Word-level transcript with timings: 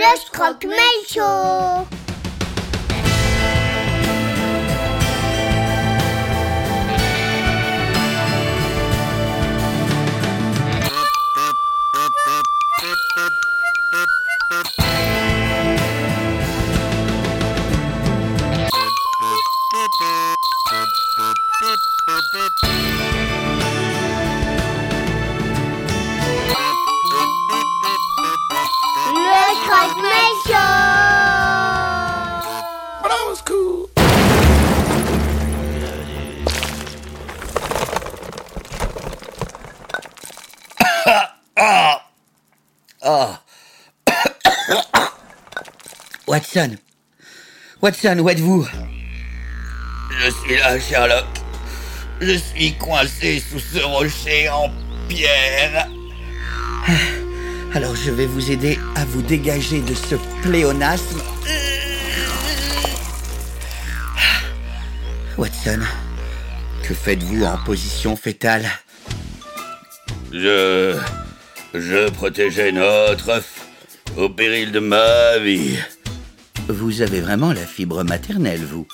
Le 0.00 0.16
Scroc-Mail 0.16 1.04
Show 1.06 1.99
Watson 46.26 46.76
Watson, 47.82 48.18
où 48.18 48.30
êtes-vous? 48.30 48.66
Je 50.10 50.30
suis 50.30 50.56
là, 50.56 50.80
Sherlock. 50.80 51.26
Je 52.22 52.38
suis 52.38 52.72
coincé 52.78 53.40
sous 53.40 53.58
ce 53.58 53.80
rocher 53.80 54.48
en 54.48 54.70
pierre. 55.08 55.86
Alors 57.74 57.94
je 57.94 58.10
vais 58.10 58.24
vous 58.26 58.50
aider 58.50 58.78
à 58.96 59.04
vous 59.04 59.20
dégager 59.20 59.82
de 59.82 59.94
ce 59.94 60.14
pléonasme. 60.42 61.20
Watson, 65.36 65.80
que 66.82 66.94
faites-vous 66.94 67.44
en 67.44 67.58
position 67.64 68.16
fétale? 68.16 68.66
Je. 70.32 70.98
Je 71.74 72.10
protégeais 72.10 72.72
notre 72.72 73.28
œuf 73.28 73.66
au 74.16 74.28
péril 74.28 74.72
de 74.72 74.80
ma 74.80 75.38
vie. 75.38 75.78
Vous 76.68 77.02
avez 77.02 77.20
vraiment 77.20 77.52
la 77.52 77.66
fibre 77.66 78.02
maternelle, 78.02 78.64
vous. 78.64 78.86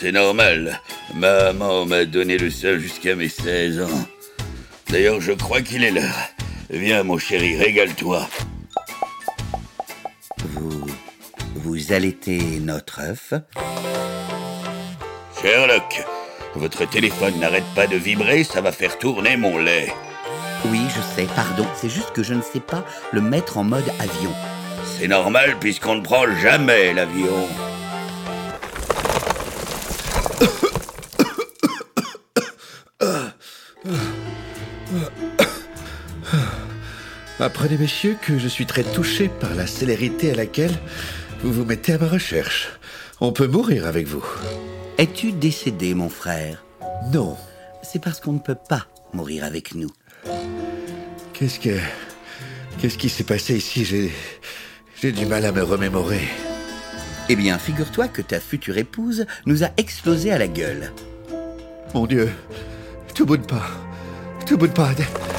C'est 0.00 0.12
normal. 0.12 0.80
Maman 1.14 1.86
m'a 1.86 2.04
donné 2.04 2.38
le 2.38 2.50
sein 2.50 2.78
jusqu'à 2.78 3.14
mes 3.14 3.28
16 3.28 3.80
ans. 3.80 4.06
D'ailleurs, 4.90 5.20
je 5.20 5.32
crois 5.32 5.62
qu'il 5.62 5.82
est 5.82 5.90
l'heure. 5.90 6.28
Viens, 6.70 7.02
mon 7.02 7.18
chéri, 7.18 7.56
régale-toi. 7.56 8.28
Vous... 10.50 10.86
Vous 11.56 11.92
allaitez 11.92 12.60
notre 12.60 13.00
œuf? 13.00 13.32
Sherlock, 15.40 16.04
votre 16.54 16.88
téléphone 16.88 17.38
n'arrête 17.40 17.64
pas 17.74 17.86
de 17.86 17.96
vibrer, 17.96 18.44
ça 18.44 18.60
va 18.60 18.70
faire 18.70 18.98
tourner 18.98 19.36
mon 19.36 19.58
lait. 19.58 19.92
Oui, 20.66 20.82
je 20.88 21.00
sais, 21.14 21.28
pardon. 21.34 21.66
C'est 21.76 21.88
juste 21.88 22.12
que 22.12 22.22
je 22.22 22.34
ne 22.34 22.42
sais 22.42 22.60
pas 22.60 22.84
le 23.12 23.20
mettre 23.20 23.58
en 23.58 23.64
mode 23.64 23.88
avion. 24.00 24.32
C'est 24.98 25.08
normal 25.08 25.56
puisqu'on 25.60 25.96
ne 25.96 26.00
prend 26.02 26.24
jamais 26.36 26.92
l'avion. 26.94 27.48
Apprenez, 37.40 37.76
messieurs, 37.76 38.16
que 38.22 38.38
je 38.38 38.48
suis 38.48 38.64
très 38.64 38.84
touché 38.84 39.28
par 39.28 39.54
la 39.54 39.66
célérité 39.66 40.30
à 40.30 40.34
laquelle 40.34 40.74
vous 41.42 41.52
vous 41.52 41.64
mettez 41.66 41.92
à 41.92 41.98
ma 41.98 42.08
recherche. 42.08 42.70
On 43.20 43.32
peut 43.32 43.46
mourir 43.46 43.86
avec 43.86 44.06
vous. 44.06 44.24
Es-tu 44.96 45.32
décédé, 45.32 45.94
mon 45.94 46.08
frère? 46.08 46.64
Non. 47.12 47.36
C'est 47.82 48.02
parce 48.02 48.20
qu'on 48.20 48.32
ne 48.32 48.38
peut 48.38 48.56
pas 48.68 48.86
mourir 49.12 49.44
avec 49.44 49.74
nous. 49.74 49.90
Qu'est-ce 51.34 51.58
que. 51.58 51.76
Qu'est-ce 52.78 52.96
qui 52.96 53.08
s'est 53.08 53.24
passé 53.24 53.56
ici? 53.56 53.84
J'ai. 53.84 54.12
J'ai 55.02 55.10
du 55.10 55.26
mal 55.26 55.44
à 55.44 55.50
me 55.50 55.62
remémorer. 55.62 56.22
Eh 57.28 57.34
bien, 57.34 57.58
figure-toi 57.58 58.06
que 58.06 58.22
ta 58.22 58.38
future 58.38 58.78
épouse 58.78 59.26
nous 59.44 59.64
a 59.64 59.68
explosé 59.76 60.30
à 60.30 60.38
la 60.38 60.46
gueule. 60.46 60.92
Mon 61.92 62.06
Dieu. 62.06 62.30
Tout 63.14 63.26
bout 63.26 63.36
de 63.36 63.44
pas. 63.44 63.66
Tout 64.46 64.56
bout 64.56 64.68
de 64.68 64.72
pas. 64.72 64.90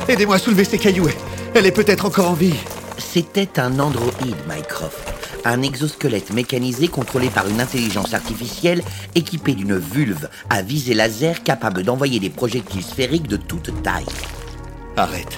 Aidez-moi 0.09 0.35
à 0.35 0.39
soulever 0.39 0.65
ces 0.65 0.77
cailloux. 0.77 1.09
Elle 1.53 1.65
est 1.65 1.71
peut-être 1.71 2.05
encore 2.05 2.29
en 2.29 2.33
vie. 2.33 2.55
C'était 2.97 3.57
un 3.57 3.79
androïde, 3.79 4.35
Mycroft. 4.49 5.13
Un 5.45 5.61
exosquelette 5.61 6.33
mécanisé 6.33 6.89
contrôlé 6.89 7.29
par 7.29 7.47
une 7.47 7.61
intelligence 7.61 8.13
artificielle 8.13 8.83
équipé 9.13 9.53
d'une 9.53 9.77
vulve 9.77 10.27
à 10.49 10.61
visée 10.61 10.93
laser 10.93 11.43
capable 11.43 11.83
d'envoyer 11.83 12.19
des 12.19 12.29
projectiles 12.29 12.83
sphériques 12.83 13.27
de 13.27 13.37
toute 13.37 13.81
taille. 13.81 14.05
Arrête. 14.97 15.37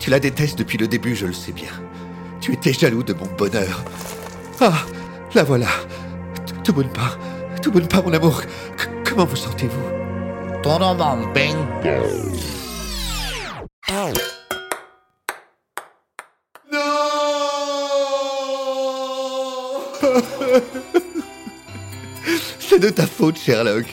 Tu 0.00 0.08
la 0.08 0.18
détestes 0.18 0.58
depuis 0.58 0.78
le 0.78 0.88
début, 0.88 1.14
je 1.14 1.26
le 1.26 1.34
sais 1.34 1.52
bien. 1.52 1.70
Tu 2.40 2.54
étais 2.54 2.72
jaloux 2.72 3.02
de 3.02 3.12
mon 3.12 3.26
bonheur. 3.36 3.84
Ah, 4.58 4.86
la 5.34 5.44
voilà. 5.44 5.68
Tout 6.64 6.72
de 6.72 6.88
pas. 6.88 7.18
Tout 7.62 7.70
de 7.70 7.80
pas, 7.80 8.00
mon 8.00 8.14
amour. 8.14 8.40
Comment 9.04 9.26
vous 9.26 9.36
sentez-vous? 9.36 9.90
Non 10.64 10.78
C'est 22.58 22.78
de 22.78 22.88
ta 22.88 23.06
faute, 23.06 23.38
Sherlock. 23.38 23.84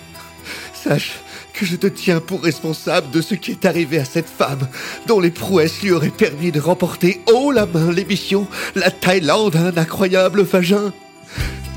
Sache 0.73 1.19
que 1.57 1.65
je 1.65 1.75
te 1.75 1.87
tiens 1.87 2.19
pour 2.19 2.43
responsable 2.43 3.09
de 3.09 3.19
ce 3.19 3.33
qui 3.33 3.51
est 3.51 3.65
arrivé 3.65 3.97
à 3.97 4.05
cette 4.05 4.29
femme, 4.29 4.67
dont 5.07 5.19
les 5.19 5.31
prouesses 5.31 5.81
lui 5.81 5.91
auraient 5.91 6.09
permis 6.09 6.51
de 6.51 6.59
remporter 6.59 7.21
haut 7.33 7.51
la 7.51 7.65
main 7.65 7.91
l'émission 7.91 8.47
La 8.75 8.91
Thaïlande 8.91 9.55
a 9.55 9.67
un 9.67 9.77
incroyable 9.77 10.43
vagin. 10.43 10.93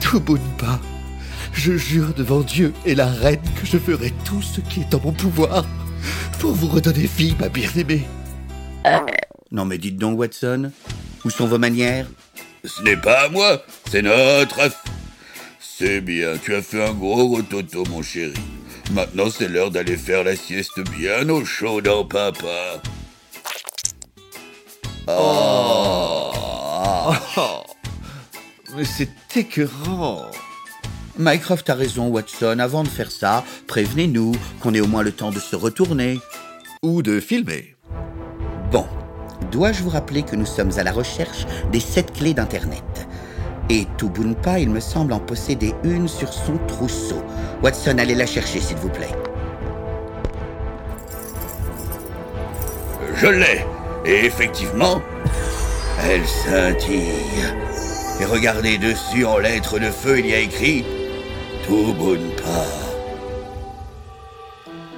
Tout 0.03 0.21
pas. 0.21 0.81
Je 1.55 1.77
jure 1.77 2.13
devant 2.15 2.41
Dieu 2.41 2.75
et 2.85 2.95
la 2.95 3.07
reine 3.07 3.41
que 3.59 3.67
je 3.67 3.79
ferai 3.79 4.13
tout 4.25 4.43
ce 4.43 4.61
qui 4.61 4.81
est 4.81 4.95
en 4.95 5.01
mon 5.01 5.13
pouvoir 5.13 5.65
pour 6.39 6.53
vous 6.53 6.69
redonner 6.69 7.09
vie, 7.17 7.35
ma 7.41 7.49
bien-aimée. 7.49 8.07
Non 9.51 9.65
mais 9.65 9.79
dites 9.79 9.97
donc, 9.97 10.19
Watson, 10.19 10.73
où 11.25 11.31
sont 11.31 11.47
vos 11.47 11.59
manières? 11.59 12.07
Ce 12.65 12.83
n'est 12.83 12.97
pas 12.97 13.25
à 13.25 13.29
moi, 13.31 13.63
c'est 13.91 14.03
notre 14.03 14.61
œuf. 14.61 14.77
C'est 15.59 16.03
bien, 16.03 16.35
tu 16.43 16.55
as 16.55 16.61
fait 16.61 16.85
un 16.85 16.93
gros 16.93 17.27
rototo, 17.29 17.85
mon 17.91 18.03
chéri. 18.03 18.35
Maintenant, 18.93 19.31
c'est 19.31 19.49
l'heure 19.49 19.71
d'aller 19.71 19.97
faire 19.97 20.25
la 20.25 20.35
sieste 20.35 20.81
bien 20.99 21.29
au 21.29 21.45
chaud 21.45 21.81
dans 21.81 22.05
papa. 22.05 22.83
Oh, 25.09 26.33
mais 28.77 28.85
c'est 28.85 29.11
écœurant. 29.37 30.27
Mycroft 31.19 31.71
a 31.71 31.75
raison, 31.75 32.09
Watson. 32.09 32.59
Avant 32.59 32.83
de 32.83 32.89
faire 32.89 33.11
ça, 33.11 33.45
prévenez-nous 33.67 34.33
qu'on 34.61 34.75
ait 34.75 34.81
au 34.81 34.87
moins 34.87 35.03
le 35.03 35.13
temps 35.13 35.31
de 35.31 35.39
se 35.39 35.55
retourner. 35.55 36.19
Ou 36.83 37.03
de 37.03 37.21
filmer. 37.21 37.77
Bon, 38.73 38.87
dois-je 39.53 39.83
vous 39.83 39.91
rappeler 39.91 40.23
que 40.23 40.35
nous 40.35 40.47
sommes 40.47 40.73
à 40.79 40.83
la 40.83 40.93
recherche 40.93 41.47
des 41.71 41.81
sept 41.81 42.13
clés 42.13 42.35
d'Internet? 42.35 43.09
Et 43.73 43.87
Tubunpa, 43.97 44.59
il 44.59 44.69
me 44.69 44.81
semble 44.81 45.13
en 45.13 45.21
posséder 45.21 45.73
une 45.85 46.09
sur 46.09 46.33
son 46.33 46.59
trousseau. 46.67 47.23
Watson, 47.63 47.99
allez 47.99 48.17
la 48.17 48.27
chercher, 48.27 48.59
s'il 48.59 48.77
vous 48.79 48.89
plaît. 48.89 49.15
Je 53.15 53.29
l'ai. 53.29 53.65
Et 54.05 54.27
effectivement, 54.27 55.01
elle 56.03 56.27
scintille. 56.27 57.45
Et 58.21 58.25
regardez 58.25 58.77
dessus 58.77 59.25
en 59.25 59.39
lettres 59.39 59.79
de 59.79 59.91
feu, 59.91 60.19
il 60.19 60.27
y 60.27 60.35
a 60.35 60.41
écrit 60.41 60.85
Tubunpa. 61.65 62.65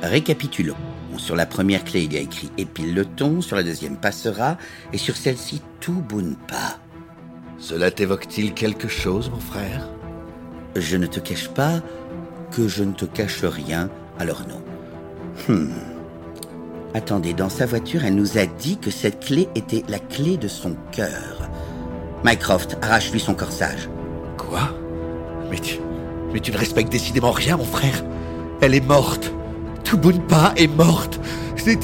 Récapitulons. 0.02 0.76
Sur 1.18 1.36
la 1.36 1.44
première 1.44 1.84
clé, 1.84 2.04
il 2.04 2.14
y 2.14 2.16
a 2.16 2.20
écrit 2.20 2.50
épile 2.56 2.94
le 2.94 3.04
ton, 3.04 3.42
sur 3.42 3.54
la 3.54 3.62
deuxième 3.62 3.98
passera, 3.98 4.56
et 4.94 4.98
sur 4.98 5.14
celle-ci, 5.14 5.60
Tubunpa. 5.78 6.78
Cela 7.62 7.92
t'évoque-t-il 7.92 8.54
quelque 8.54 8.88
chose, 8.88 9.30
mon 9.30 9.38
frère? 9.38 9.88
Je 10.74 10.96
ne 10.96 11.06
te 11.06 11.20
cache 11.20 11.46
pas 11.48 11.80
que 12.50 12.66
je 12.66 12.82
ne 12.82 12.90
te 12.90 13.04
cache 13.04 13.44
rien, 13.44 13.88
alors 14.18 14.42
non. 14.48 14.60
Hmm. 15.46 15.70
Attendez, 16.92 17.34
dans 17.34 17.48
sa 17.48 17.66
voiture, 17.66 18.04
elle 18.04 18.16
nous 18.16 18.36
a 18.36 18.46
dit 18.46 18.78
que 18.78 18.90
cette 18.90 19.24
clé 19.24 19.48
était 19.54 19.84
la 19.86 20.00
clé 20.00 20.36
de 20.36 20.48
son 20.48 20.74
cœur. 20.90 21.48
Mycroft, 22.24 22.78
arrache-lui 22.82 23.20
son 23.20 23.34
corsage. 23.34 23.88
Quoi? 24.36 24.68
Mais 25.48 25.60
tu, 25.60 25.76
mais 26.32 26.40
tu 26.40 26.50
ne 26.50 26.58
respectes 26.58 26.90
décidément 26.90 27.30
rien, 27.30 27.56
mon 27.56 27.64
frère. 27.64 28.02
Elle 28.60 28.74
est 28.74 28.84
morte. 28.84 29.32
Tubunpa 29.84 30.52
est 30.56 30.66
morte. 30.66 31.20
C'est... 31.54 31.78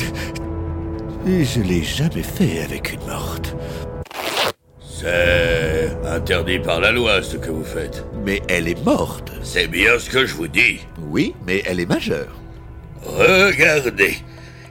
Et 1.25 1.44
je 1.44 1.60
l'ai 1.60 1.84
jamais 1.84 2.25
fait 2.25 2.62
avec 2.64 2.94
une 2.94 3.06
morte. 3.06 3.54
C'est 4.80 5.57
Interdit 6.10 6.58
par 6.58 6.81
la 6.81 6.90
loi 6.90 7.22
ce 7.22 7.37
que 7.37 7.50
vous 7.50 7.64
faites. 7.64 8.02
Mais 8.25 8.40
elle 8.49 8.66
est 8.66 8.82
morte. 8.82 9.31
C'est 9.43 9.66
bien 9.66 9.99
ce 9.99 10.08
que 10.08 10.25
je 10.25 10.34
vous 10.34 10.49
dis. 10.49 10.81
Oui, 11.02 11.34
mais 11.46 11.62
elle 11.66 11.81
est 11.81 11.87
majeure. 11.87 12.34
Regardez, 13.02 14.16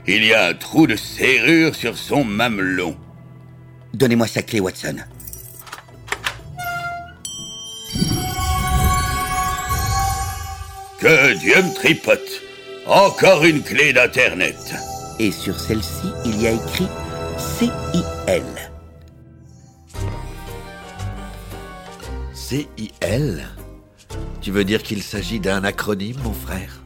il 0.08 0.24
y 0.24 0.34
a 0.34 0.46
un 0.46 0.54
trou 0.54 0.88
de 0.88 0.96
serrure 0.96 1.76
sur 1.76 1.96
son 1.96 2.24
mamelon. 2.24 2.96
Donnez-moi 3.94 4.26
sa 4.26 4.42
clé, 4.42 4.58
Watson. 4.58 4.96
Que 10.98 11.38
Dieu 11.38 11.62
me 11.62 11.74
tripote. 11.74 12.42
Encore 12.84 13.44
une 13.44 13.62
clé 13.62 13.92
d'Internet. 13.92 14.56
Et 15.20 15.30
sur 15.30 15.58
celle-ci, 15.60 16.08
il 16.24 16.42
y 16.42 16.48
a 16.48 16.50
écrit 16.50 16.88
CIL. 17.38 18.67
C-I-L 22.48 23.44
Tu 24.40 24.50
veux 24.52 24.64
dire 24.64 24.82
qu'il 24.82 25.02
s'agit 25.02 25.38
d'un 25.38 25.64
acronyme, 25.64 26.16
mon 26.24 26.32
frère? 26.32 26.80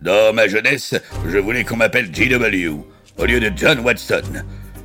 Dans 0.00 0.32
ma 0.32 0.48
jeunesse, 0.48 0.94
je 1.28 1.36
voulais 1.36 1.64
qu'on 1.64 1.76
m'appelle 1.76 2.10
GW 2.10 2.80
au 3.18 3.24
lieu 3.26 3.40
de 3.40 3.52
John 3.54 3.80
Watson. 3.80 4.22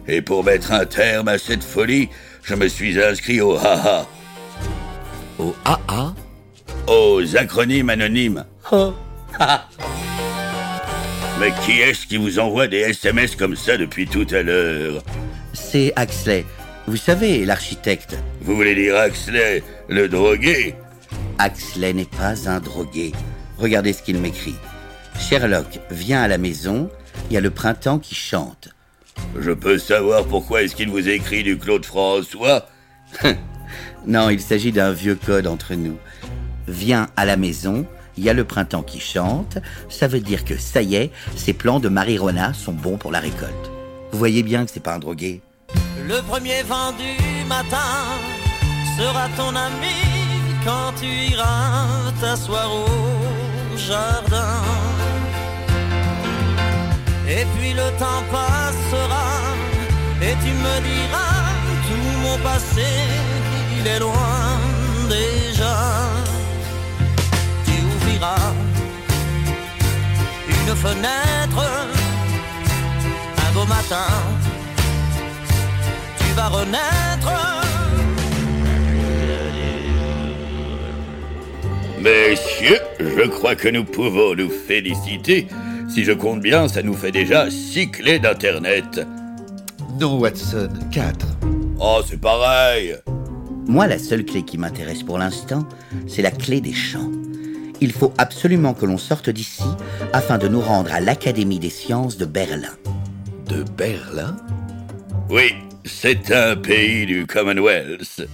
Et 0.06 0.22
pour 0.22 0.44
mettre 0.44 0.74
un 0.74 0.86
terme 0.86 1.30
à 1.30 1.38
cette 1.38 1.64
folie, 1.64 2.10
je 2.44 2.56
me 2.56 2.68
suis 2.68 3.02
inscrit 3.02 3.40
au 3.40 3.56
haha, 3.56 4.06
Au 5.40 5.56
AA 5.64 6.14
aux 6.88 7.38
acronymes 7.38 7.90
anonymes. 7.90 8.44
Oh, 8.74 8.94
ha. 9.40 9.70
Mais 11.40 11.54
qui 11.66 11.80
est-ce 11.80 12.06
qui 12.06 12.18
vous 12.18 12.38
envoie 12.38 12.68
des 12.68 12.80
SMS 12.80 13.38
comme 13.38 13.56
ça 13.56 13.78
depuis 13.78 14.08
tout 14.08 14.28
à 14.32 14.42
l'heure? 14.42 15.02
C'est 15.54 15.94
Axley. 15.96 16.44
Vous 16.88 16.98
savez, 16.98 17.46
l'architecte. 17.46 18.16
Vous 18.42 18.56
voulez 18.56 18.76
dire 18.76 18.96
Axley, 18.96 19.64
le 19.90 20.08
drogué? 20.08 20.76
Axley 21.40 21.94
n'est 21.94 22.06
pas 22.06 22.48
un 22.48 22.60
drogué. 22.60 23.12
Regardez 23.58 23.92
ce 23.92 24.04
qu'il 24.04 24.20
m'écrit. 24.20 24.56
Sherlock 25.20 25.80
vient 25.90 26.22
à 26.22 26.28
la 26.28 26.38
maison, 26.38 26.90
il 27.30 27.34
y 27.34 27.38
a 27.38 27.42
le 27.42 27.50
printemps 27.50 27.98
qui 27.98 28.14
chante. 28.14 28.70
Je 29.40 29.52
peux 29.52 29.80
savoir 29.80 30.26
pourquoi 30.26 30.62
est-ce 30.62 30.76
qu'il 30.76 30.90
vous 30.90 31.10
écrit 31.10 31.44
du 31.44 31.58
Claude 31.58 31.86
François? 31.86 32.68
Non, 34.08 34.30
il 34.30 34.40
s'agit 34.40 34.72
d'un 34.72 34.92
vieux 34.92 35.16
code 35.16 35.48
entre 35.48 35.74
nous. 35.74 35.98
Vient 36.68 37.08
à 37.16 37.26
la 37.26 37.38
maison, 37.38 37.88
il 38.18 38.24
y 38.24 38.30
a 38.30 38.34
le 38.34 38.44
printemps 38.44 38.84
qui 38.84 39.00
chante, 39.00 39.58
ça 39.90 40.08
veut 40.08 40.20
dire 40.20 40.46
que 40.46 40.58
ça 40.58 40.84
y 40.84 40.94
est, 40.94 41.12
ces 41.36 41.54
plants 41.54 41.80
de 41.80 41.90
Marie-Rona 41.90 42.54
sont 42.54 42.72
bons 42.72 42.98
pour 42.98 43.12
la 43.12 43.20
récolte. 43.20 43.72
Vous 44.12 44.20
voyez 44.20 44.44
bien 44.44 44.64
que 44.64 44.72
c'est 44.72 44.80
pas 44.84 44.94
un 44.94 45.00
drogué. 45.00 45.42
Le 46.08 46.22
premier 46.22 46.62
vent 46.64 46.92
du 46.94 47.46
matin 47.46 47.94
sera 48.98 49.28
ton 49.36 49.56
ami 49.56 49.98
quand 50.64 50.94
tu 51.00 51.08
iras 51.08 52.12
t'asseoir 52.22 52.70
au 52.72 53.78
jardin. 53.78 54.62
Et 57.28 57.46
puis 57.54 57.74
le 57.74 57.88
temps 58.02 58.24
passera 58.32 59.28
et 60.22 60.36
tu 60.44 60.52
me 60.66 60.76
diras 60.90 61.46
tout 61.88 62.12
mon 62.24 62.38
passé, 62.38 62.88
il 63.78 63.88
est 63.88 64.00
loin 64.00 64.60
déjà. 65.10 65.76
Tu 67.66 67.74
ouvriras 67.92 68.54
une 70.48 70.76
fenêtre 70.76 71.64
un 73.48 73.52
beau 73.54 73.66
matin 73.66 74.12
vas 76.36 76.50
renaître. 76.50 77.32
Messieurs, 82.00 82.80
je 83.00 83.28
crois 83.28 83.56
que 83.56 83.68
nous 83.70 83.84
pouvons 83.84 84.36
nous 84.36 84.50
féliciter. 84.50 85.48
Si 85.90 86.04
je 86.04 86.12
compte 86.12 86.42
bien, 86.42 86.68
ça 86.68 86.84
nous 86.84 86.94
fait 86.94 87.12
déjà 87.12 87.50
six 87.50 87.90
clés 87.90 88.20
d'Internet. 88.20 89.02
Non, 90.00 90.20
Watson, 90.20 90.70
4. 90.92 91.26
Oh, 91.80 92.02
c'est 92.06 92.20
pareil 92.20 92.96
Moi, 93.68 93.88
la 93.88 93.98
seule 93.98 94.26
clé 94.26 94.44
qui 94.44 94.58
m'intéresse 94.58 95.04
pour 95.04 95.18
l'instant, 95.18 95.68
c'est 96.08 96.22
la 96.22 96.32
clé 96.32 96.62
des 96.62 96.74
champs. 96.74 97.12
Il 97.82 97.92
faut 97.92 98.14
absolument 98.18 98.74
que 98.74 98.86
l'on 98.86 98.98
sorte 98.98 99.30
d'ici 99.30 99.64
afin 100.14 100.38
de 100.38 100.48
nous 100.48 100.62
rendre 100.62 100.94
à 100.94 101.00
l'Académie 101.00 101.60
des 101.60 101.70
sciences 101.70 102.18
de 102.18 102.26
Berlin. 102.26 102.76
De 103.48 103.64
Berlin? 103.64 104.38
Oui, 105.30 105.54
c'est 105.86 106.32
un 106.32 106.56
pays 106.56 107.06
du 107.06 107.28
Commonwealth. 107.28 108.28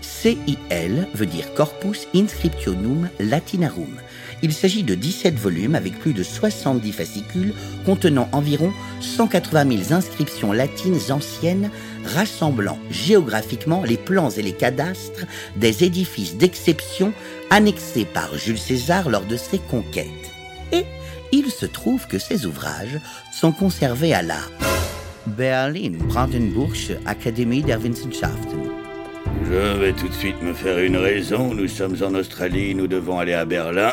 CIL 0.00 1.08
veut 1.14 1.26
dire 1.26 1.52
Corpus 1.54 2.06
Inscriptionum 2.14 3.08
Latinarum. 3.18 3.96
Il 4.42 4.52
s'agit 4.52 4.84
de 4.84 4.94
17 4.94 5.34
volumes 5.34 5.74
avec 5.74 5.98
plus 5.98 6.12
de 6.12 6.22
70 6.22 6.92
fascicules 6.92 7.52
contenant 7.84 8.28
environ 8.32 8.72
180 9.00 9.86
000 9.86 9.92
inscriptions 9.92 10.52
latines 10.52 11.10
anciennes 11.10 11.70
rassemblant 12.04 12.78
géographiquement 12.90 13.82
les 13.82 13.96
plans 13.96 14.30
et 14.30 14.42
les 14.42 14.52
cadastres 14.52 15.26
des 15.56 15.82
édifices 15.82 16.36
d'exception 16.36 17.12
annexés 17.50 18.04
par 18.04 18.36
Jules 18.38 18.58
César 18.58 19.08
lors 19.08 19.24
de 19.24 19.36
ses 19.36 19.58
conquêtes. 19.58 20.06
Et 20.72 20.84
il 21.32 21.50
se 21.50 21.66
trouve 21.66 22.06
que 22.06 22.18
ces 22.18 22.46
ouvrages 22.46 23.00
sont 23.32 23.52
conservés 23.52 24.14
à 24.14 24.22
la 24.22 24.38
Berlin 25.36 25.92
Brandenburgische 26.08 26.98
Akademie 27.06 27.62
der 27.62 27.82
Wissenschaften. 27.82 28.70
Je 29.44 29.78
vais 29.80 29.92
tout 29.92 30.08
de 30.08 30.14
suite 30.14 30.42
me 30.42 30.52
faire 30.52 30.78
une 30.78 30.96
raison. 30.96 31.54
Nous 31.54 31.68
sommes 31.68 31.96
en 32.02 32.14
Australie, 32.14 32.74
nous 32.74 32.86
devons 32.86 33.18
aller 33.18 33.34
à 33.34 33.44
Berlin. 33.44 33.92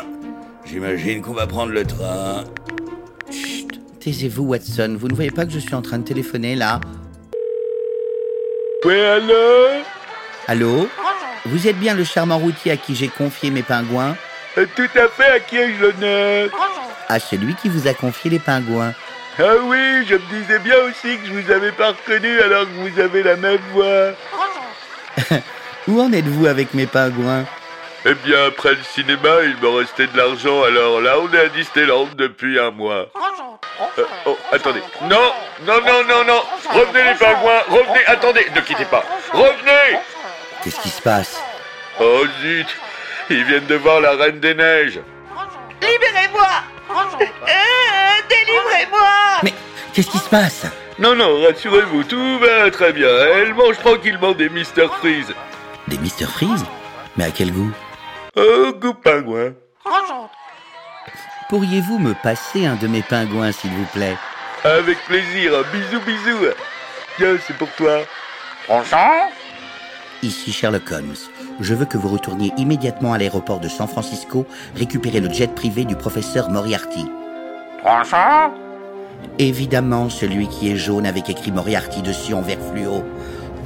J'imagine 0.64 1.22
qu'on 1.22 1.32
va 1.34 1.46
prendre 1.46 1.72
le 1.72 1.84
train. 1.84 2.44
Chut, 3.30 3.80
taisez-vous 4.00 4.44
Watson, 4.44 4.96
vous 4.98 5.08
ne 5.08 5.14
voyez 5.14 5.30
pas 5.30 5.44
que 5.46 5.52
je 5.52 5.58
suis 5.58 5.74
en 5.74 5.82
train 5.82 5.98
de 5.98 6.04
téléphoner 6.04 6.56
là? 6.56 6.80
Oui, 8.84 8.98
allô? 9.00 9.82
Allô? 10.48 10.88
Vous 11.46 11.68
êtes 11.68 11.78
bien 11.78 11.94
le 11.94 12.04
charmant 12.04 12.38
routier 12.38 12.72
à 12.72 12.76
qui 12.76 12.94
j'ai 12.94 13.08
confié 13.08 13.50
mes 13.50 13.62
pingouins? 13.62 14.16
Euh, 14.58 14.66
Tout 14.74 14.88
à 14.98 15.08
fait, 15.08 15.30
à 15.36 15.40
qui 15.40 15.56
ai-je 15.56 15.80
l'honneur? 15.82 16.50
À 17.08 17.20
celui 17.20 17.54
qui 17.54 17.68
vous 17.68 17.86
a 17.86 17.94
confié 17.94 18.30
les 18.30 18.38
pingouins. 18.40 18.92
Ah 19.38 19.56
oui, 19.62 20.06
je 20.08 20.14
me 20.14 20.40
disais 20.40 20.58
bien 20.60 20.76
aussi 20.88 21.18
que 21.18 21.26
je 21.26 21.32
vous 21.32 21.50
avais 21.50 21.72
pas 21.72 21.88
reconnu 21.88 22.40
alors 22.40 22.62
que 22.62 22.88
vous 22.88 23.00
avez 23.00 23.22
la 23.22 23.36
même 23.36 23.60
voix. 23.72 24.12
Où 25.88 26.00
en 26.00 26.10
êtes-vous 26.12 26.46
avec 26.46 26.72
mes 26.72 26.86
pingouins? 26.86 27.44
Eh 28.06 28.14
bien, 28.14 28.46
après 28.46 28.70
le 28.70 28.82
cinéma, 28.94 29.42
il 29.42 29.56
me 29.60 29.68
restait 29.68 30.06
de 30.06 30.16
l'argent, 30.16 30.62
alors 30.62 31.00
là, 31.00 31.16
on 31.20 31.30
est 31.34 31.40
à 31.40 31.48
Disneyland 31.48 32.08
depuis 32.16 32.58
un 32.58 32.70
mois. 32.70 33.08
Euh, 33.98 34.04
oh, 34.24 34.38
attendez. 34.52 34.80
Non, 35.02 35.32
non, 35.66 35.80
non, 35.80 36.04
non, 36.08 36.24
non. 36.24 36.42
Revenez 36.70 37.04
les 37.04 37.14
pingouins, 37.14 37.62
revenez, 37.68 38.06
attendez, 38.06 38.46
ne 38.54 38.60
quittez 38.60 38.84
pas. 38.86 39.04
Revenez 39.32 39.98
Qu'est-ce 40.62 40.80
qui 40.80 40.88
se 40.88 41.02
passe? 41.02 41.42
Oh 42.00 42.24
zut, 42.40 42.68
ils 43.28 43.44
viennent 43.44 43.66
de 43.66 43.74
voir 43.74 44.00
la 44.00 44.12
Reine 44.12 44.40
des 44.40 44.54
Neiges. 44.54 45.00
Libérez-moi 45.82 46.48
Euh, 46.90 48.22
Délivrez-moi 48.28 49.08
Mais 49.42 49.52
qu'est-ce 49.92 50.10
qui 50.10 50.18
se 50.18 50.28
passe? 50.28 50.66
Non, 50.98 51.14
non, 51.14 51.42
rassurez-vous, 51.42 52.04
tout 52.04 52.38
va 52.38 52.70
très 52.70 52.92
bien. 52.92 53.08
Elle 53.08 53.54
mange 53.54 53.78
tranquillement 53.78 54.32
des 54.32 54.48
Mr. 54.48 54.88
Freeze. 54.98 55.34
Des 55.88 55.98
Mr. 55.98 56.26
Freeze? 56.26 56.64
Mais 57.16 57.24
à 57.24 57.30
quel 57.30 57.52
goût? 57.52 57.70
Oh, 58.36 58.72
goût 58.74 58.94
pingouin. 58.94 59.52
Pourriez-vous 61.48 61.98
me 61.98 62.14
passer 62.14 62.66
un 62.66 62.74
de 62.76 62.86
mes 62.88 63.02
pingouins, 63.02 63.52
s'il 63.52 63.70
vous 63.70 63.84
plaît? 63.92 64.16
Avec 64.64 64.98
plaisir, 65.04 65.52
bisous, 65.72 66.00
bisous. 66.00 66.46
Tiens, 67.18 67.36
c'est 67.46 67.56
pour 67.56 67.70
toi. 67.72 68.00
Ici 70.26 70.50
Sherlock 70.50 70.90
Holmes. 70.90 71.14
Je 71.60 71.72
veux 71.72 71.84
que 71.84 71.96
vous 71.96 72.08
retourniez 72.08 72.52
immédiatement 72.56 73.12
à 73.12 73.18
l'aéroport 73.18 73.60
de 73.60 73.68
San 73.68 73.86
Francisco 73.86 74.44
récupérer 74.74 75.20
le 75.20 75.32
jet 75.32 75.46
privé 75.54 75.84
du 75.84 75.94
professeur 75.94 76.50
Moriarty. 76.50 77.06
Évidemment, 79.38 80.10
celui 80.10 80.48
qui 80.48 80.72
est 80.72 80.76
jaune 80.76 81.06
avec 81.06 81.30
écrit 81.30 81.52
Moriarty 81.52 82.02
dessus 82.02 82.34
en 82.34 82.42
vert 82.42 82.58
fluo. 82.72 83.04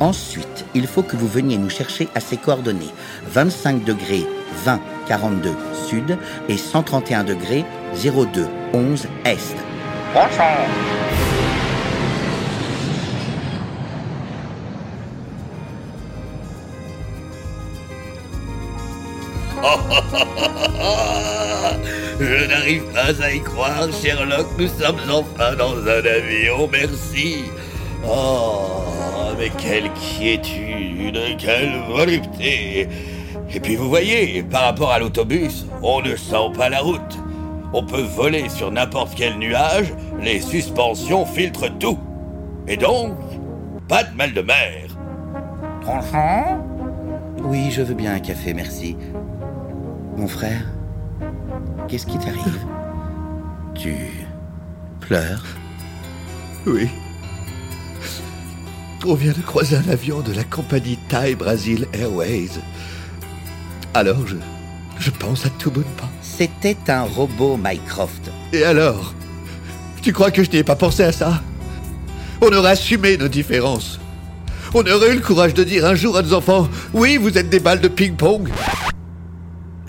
Ensuite, 0.01 0.67
il 0.75 0.87
faut 0.87 1.03
que 1.03 1.17
vous 1.17 1.29
veniez 1.29 1.57
nous 1.57 1.71
chercher 1.71 2.09
à 2.15 2.21
ces 2.21 2.37
coordonnées 2.37 2.93
25 3.29 3.83
degrés 3.83 4.27
20 4.67 4.81
42 5.09 5.55
sud 5.89 6.19
et 6.51 6.59
131 6.59 7.25
degrés 7.25 7.65
02 8.05 8.47
11 8.75 9.07
est. 9.25 9.57
Je 22.21 22.47
n'arrive 22.47 22.85
pas 22.93 23.23
à 23.23 23.33
y 23.33 23.41
croire, 23.41 23.89
Sherlock. 23.93 24.47
Nous 24.59 24.69
sommes 24.69 25.01
enfin 25.11 25.55
dans 25.57 25.77
un 25.77 26.05
avion, 26.05 26.69
merci. 26.71 27.45
Oh, 28.07 29.33
mais 29.39 29.51
quelle 29.59 29.91
quiétude, 29.93 31.19
quelle 31.39 31.81
volupté 31.89 32.89
Et 33.55 33.61
puis 33.61 33.77
vous 33.77 33.89
voyez, 33.89 34.43
par 34.43 34.65
rapport 34.65 34.91
à 34.91 34.99
l'autobus, 34.99 35.67
on 35.83 36.03
ne 36.03 36.15
sent 36.17 36.51
pas 36.57 36.69
la 36.69 36.81
route. 36.81 37.19
On 37.73 37.85
peut 37.85 38.03
voler 38.03 38.49
sur 38.49 38.71
n'importe 38.71 39.15
quel 39.17 39.39
nuage, 39.39 39.95
les 40.21 40.41
suspensions 40.41 41.25
filtrent 41.25 41.79
tout. 41.79 41.99
Et 42.67 42.77
donc, 42.77 43.17
pas 43.89 44.05
de 44.05 44.15
mal 44.17 44.35
de 44.35 44.43
mer. 44.43 44.89
Oui, 47.43 47.71
je 47.71 47.83
veux 47.83 47.95
bien 47.95 48.15
un 48.15 48.21
café, 48.21 48.53
merci. 48.53 48.97
Mon 50.21 50.29
frère, 50.29 50.61
qu'est-ce 51.89 52.05
qui 52.05 52.19
t'arrive? 52.19 52.59
Tu 53.75 53.95
pleures? 55.01 55.43
Oui. 56.67 56.91
On 59.07 59.15
vient 59.15 59.33
de 59.33 59.41
croiser 59.41 59.77
un 59.77 59.89
avion 59.89 60.21
de 60.21 60.35
la 60.35 60.45
compagnie 60.45 60.99
Thai 61.09 61.35
Brazil 61.37 61.87
Airways. 61.95 62.51
Alors, 63.95 64.27
je, 64.27 64.37
je 64.99 65.11
pense 65.11 65.47
à 65.47 65.49
tout 65.59 65.71
pas. 65.71 66.11
C'était 66.21 66.77
un 66.89 67.05
robot 67.05 67.57
Mycroft. 67.57 68.31
Et 68.53 68.63
alors? 68.63 69.15
Tu 70.03 70.13
crois 70.13 70.31
que 70.31 70.45
je 70.45 70.51
n'ai 70.51 70.65
pas 70.65 70.77
pensé 70.77 71.03
à 71.03 71.13
ça? 71.13 71.43
On 72.43 72.53
aurait 72.53 72.73
assumé 72.73 73.17
nos 73.17 73.29
différences. 73.29 73.99
On 74.75 74.87
aurait 74.87 75.13
eu 75.13 75.15
le 75.15 75.23
courage 75.23 75.55
de 75.55 75.65
dire 75.65 75.87
un 75.87 75.95
jour 75.95 76.19
à 76.19 76.21
nos 76.21 76.35
enfants 76.35 76.69
Oui, 76.93 77.17
vous 77.17 77.39
êtes 77.39 77.49
des 77.49 77.59
balles 77.59 77.81
de 77.81 77.89
ping-pong. 77.89 78.51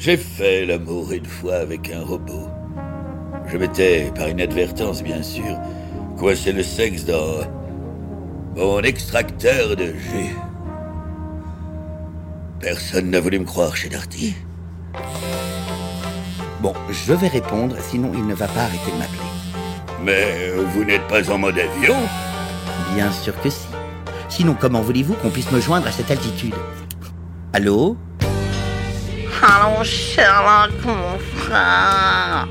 J'ai 0.03 0.17
fait 0.17 0.65
l'amour 0.65 1.12
une 1.12 1.27
fois 1.27 1.58
avec 1.58 1.91
un 1.91 2.01
robot. 2.01 2.50
Je 3.46 3.55
m'étais, 3.55 4.12
par 4.15 4.29
inadvertance 4.29 5.03
bien 5.03 5.22
sûr, 5.22 5.60
coincé 6.17 6.51
le 6.51 6.63
sexe 6.63 7.05
dans 7.05 7.41
mon 8.55 8.81
extracteur 8.81 9.75
de 9.75 9.93
jus. 9.93 10.36
Personne 12.60 13.12
n'a 13.12 13.20
voulu 13.20 13.38
me 13.41 13.46
croire 13.46 13.75
chez 13.75 13.89
Darty. 13.89 14.34
Bon, 16.63 16.74
je 16.89 17.13
vais 17.13 17.27
répondre, 17.27 17.75
sinon 17.79 18.10
il 18.15 18.25
ne 18.25 18.34
va 18.34 18.48
pas 18.48 18.62
arrêter 18.62 18.91
de 18.91 18.98
m'appeler. 18.98 19.20
Mais 20.03 20.50
vous 20.74 20.84
n'êtes 20.84 21.05
pas 21.10 21.29
en 21.31 21.38
mode 21.38 21.60
avion? 21.60 21.98
Bien 22.96 23.12
sûr 23.12 23.39
que 23.39 23.51
si. 23.51 23.67
Sinon, 24.29 24.58
comment 24.60 24.81
voulez-vous 24.81 25.13
qu'on 25.13 25.29
puisse 25.29 25.51
me 25.51 25.62
joindre 25.62 25.86
à 25.86 25.91
cette 25.91 26.10
altitude? 26.10 26.55
Allô? 27.53 27.98
Allô, 29.43 29.83
Sherlock, 29.83 30.86
mon 30.86 31.17
frère. 31.36 32.48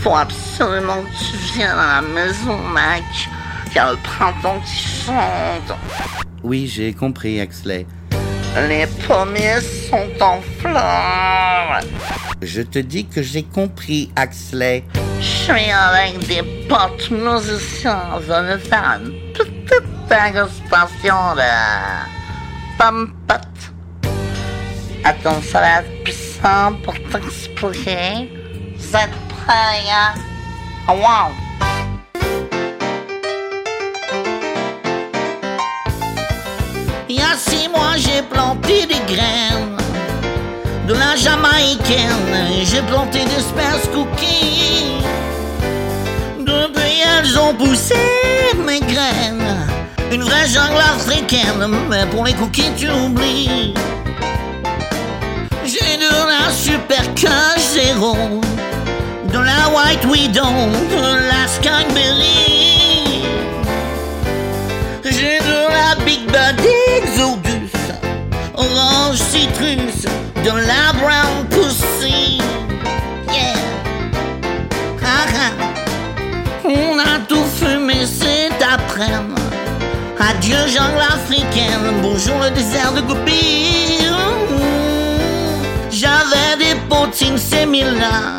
Faut 0.00 0.14
absolument 0.14 1.02
que 1.02 1.30
tu 1.30 1.36
viennes 1.54 1.70
à 1.70 2.00
la 2.00 2.02
maison, 2.02 2.58
mec. 2.68 3.02
Il 3.68 3.74
y 3.74 3.78
a 3.78 3.92
le 3.92 3.96
printemps 3.96 4.60
qui 4.60 5.06
chante. 5.06 5.78
Oui, 6.42 6.66
j'ai 6.66 6.92
compris, 6.92 7.40
Axley. 7.40 7.86
Les 8.68 8.86
pommiers 9.06 9.60
sont 9.88 10.22
en 10.22 10.40
fleurs. 10.60 11.80
Je 12.42 12.60
te 12.60 12.78
dis 12.78 13.06
que 13.06 13.22
j'ai 13.22 13.42
compris, 13.42 14.10
Axley. 14.14 14.84
Je 15.20 15.24
suis 15.24 15.70
avec 15.70 16.18
des 16.26 16.42
potes 16.68 17.10
musiciens 17.10 18.18
venus 18.20 18.62
faire 18.68 19.00
une 19.00 19.32
petite 19.32 19.82
dégustation 20.08 21.34
de 21.36 22.78
pommes. 22.78 23.14
Attends, 25.04 25.40
ça 25.40 25.60
va 25.60 25.80
être 25.80 26.04
pour 26.84 26.94
t'expliquer. 27.10 28.30
Vous 28.76 28.96
êtes 28.96 29.18
prêts, 29.28 29.84
hein? 29.90 30.14
Wow! 30.88 31.32
Il 37.08 37.16
y 37.16 37.20
a 37.20 37.36
six 37.36 37.68
mois, 37.68 37.96
j'ai 37.96 38.22
planté 38.22 38.86
des 38.86 39.00
graines 39.12 39.76
de 40.86 40.94
la 40.94 41.16
jamaïcaine. 41.16 42.62
J'ai 42.62 42.82
planté 42.82 43.24
des 43.24 43.40
space 43.40 43.88
cookies. 43.92 45.02
Depuis, 46.38 47.02
elles 47.04 47.38
ont 47.38 47.54
poussé 47.54 47.96
mes 48.64 48.80
graines. 48.80 49.56
Une 50.12 50.22
vraie 50.22 50.46
jungle 50.46 50.80
africaine, 50.80 51.66
mais 51.90 52.06
pour 52.06 52.24
les 52.24 52.34
cookies, 52.34 52.72
tu 52.76 52.88
oublies. 52.90 53.57
Zéro, 57.98 58.40
de 59.32 59.38
la 59.38 59.68
white 59.74 60.04
widow, 60.04 60.42
de 60.90 61.28
la 61.28 61.48
skagberry. 61.48 63.24
J'ai 65.04 65.38
de 65.38 65.68
la 65.68 66.04
Big 66.04 66.30
Bad 66.30 66.60
Exodus, 66.96 67.72
orange 68.54 69.18
citrus, 69.18 70.06
de 70.44 70.50
la 70.50 70.92
brown 71.00 71.46
pussy. 71.50 72.38
Yeah. 73.32 73.56
Ah, 75.02 75.26
ah. 75.34 75.52
On 76.64 76.98
a 76.98 77.18
tout 77.28 77.46
fumé 77.58 78.06
cet 78.06 78.62
après-midi. 78.62 79.42
Adieu 80.20 80.66
jungle 80.68 81.00
africaine, 81.00 82.00
bonjour 82.02 82.38
le 82.42 82.50
désert 82.50 82.92
de 82.92 83.00
Gobi. 83.00 83.97
Des 86.88 86.96
potines 86.96 87.38
similaires. 87.38 88.38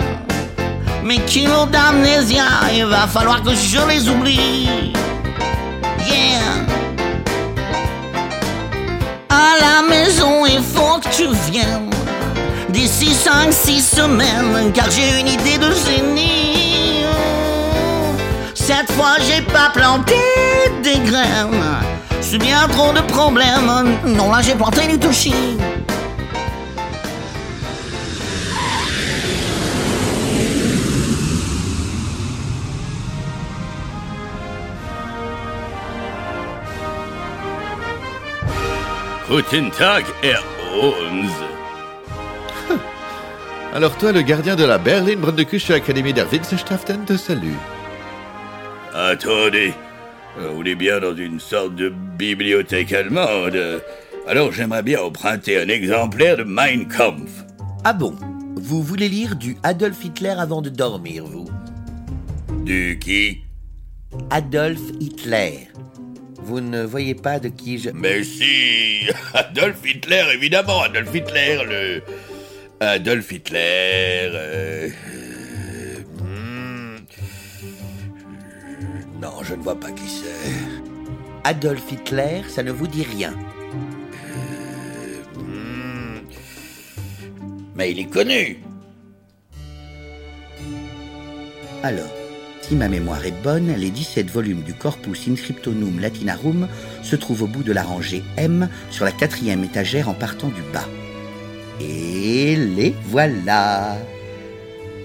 Mes 1.03 1.20
kilos 1.20 1.68
d'amnésia, 1.70 2.44
il 2.74 2.86
va 2.86 3.08
falloir 3.08 3.41
que 3.44 3.51
je 3.51 3.79
les 3.88 4.10
oublie. 4.10 4.94
Yeah. 6.08 6.65
À 9.29 9.60
la 9.60 9.88
maison, 9.88 10.46
il 10.46 10.62
faut 10.63 11.00
que 11.00 11.10
tu 11.15 11.27
viennes 11.51 11.89
d'ici 12.70 13.12
5-6 13.12 13.82
semaines, 13.82 14.72
car 14.74 14.89
j'ai 14.89 15.20
une 15.20 15.27
idée 15.27 15.58
de 15.58 15.72
génie. 15.86 17.06
Cette 18.53 18.91
fois, 18.91 19.18
j'ai 19.27 19.41
pas 19.41 19.70
planté 19.74 20.15
des 20.84 21.00
graines. 21.00 21.63
C'est 22.22 22.39
bien 22.39 22.68
trop 22.70 22.94
de 22.94 23.01
problèmes. 23.01 23.98
Non, 24.06 24.32
là, 24.32 24.41
j'ai 24.41 24.56
planté 24.56 24.88
du 24.88 24.98
touchy. 24.98 25.34
Guten 39.29 39.69
Tag, 39.71 40.05
Herr 40.24 40.43
Holmes. 40.74 41.29
Alors 43.74 43.95
toi, 43.98 44.12
le 44.12 44.21
gardien 44.21 44.55
de 44.55 44.63
la 44.63 44.77
Berlin 44.77 45.15
Brandenkusche 45.17 45.71
Académie 45.71 46.13
der 46.13 46.25
Wissenschaften 46.31 47.05
te 47.05 47.15
salue. 47.17 47.57
Attendez, 48.93 49.74
Euh, 50.39 50.53
on 50.55 50.63
est 50.63 50.75
bien 50.75 51.00
dans 51.00 51.15
une 51.15 51.39
sorte 51.39 51.75
de 51.75 51.89
bibliothèque 52.17 52.93
allemande. 52.93 53.81
Alors 54.27 54.51
j'aimerais 54.51 54.83
bien 54.83 55.01
emprunter 55.01 55.59
un 55.59 55.67
exemplaire 55.67 56.38
de 56.38 56.43
Mein 56.43 56.88
Kampf. 56.88 57.31
Ah 57.83 57.93
bon? 57.93 58.13
Vous 58.55 58.83
voulez 58.83 59.09
lire 59.09 59.36
du 59.36 59.57
Adolf 59.63 60.05
Hitler 60.05 60.36
avant 60.38 60.62
de 60.62 60.69
dormir, 60.69 61.25
vous? 61.25 61.50
Du 62.63 63.00
qui? 63.01 63.41
Adolf 64.29 64.79
Hitler. 65.00 65.67
Vous 66.50 66.62
ne 66.62 66.82
voyez 66.84 67.13
pas 67.13 67.39
de 67.39 67.48
qui 67.48 67.77
je... 67.77 67.91
Mais 67.91 68.24
si 68.24 69.08
Adolf 69.36 69.86
Hitler, 69.86 70.24
évidemment, 70.34 70.82
Adolf 70.82 71.13
Hitler, 71.13 71.60
le... 71.63 72.01
Adolf 72.79 73.32
Hitler... 73.32 74.32
euh, 74.34 74.89
hmm. 76.18 76.96
Non, 79.22 79.44
je 79.44 79.53
ne 79.53 79.62
vois 79.62 79.79
pas 79.79 79.91
qui 79.91 80.10
c'est. 80.10 80.50
Adolf 81.44 81.84
Hitler, 81.91 82.41
ça 82.48 82.63
ne 82.63 82.72
vous 82.72 82.88
dit 82.88 83.03
rien. 83.03 83.36
Hmm. 85.36 86.22
Mais 87.75 87.91
il 87.91 88.00
est 88.00 88.10
connu. 88.10 88.58
Alors, 91.84 92.19
si 92.70 92.76
ma 92.76 92.88
mémoire 92.88 93.26
est 93.26 93.42
bonne, 93.42 93.74
les 93.78 93.90
17 93.90 94.30
volumes 94.30 94.62
du 94.62 94.76
Corpus 94.76 95.28
Inscriptonum 95.28 96.00
Latinarum 96.00 96.68
se 97.02 97.16
trouvent 97.16 97.42
au 97.42 97.48
bout 97.48 97.64
de 97.64 97.72
la 97.72 97.82
rangée 97.82 98.22
M 98.38 98.70
sur 98.92 99.06
la 99.06 99.12
quatrième 99.12 99.64
étagère 99.64 100.08
en 100.08 100.14
partant 100.14 100.50
du 100.50 100.62
bas. 100.72 100.88
Et 101.82 102.56
les 102.56 102.94
voilà 103.06 103.98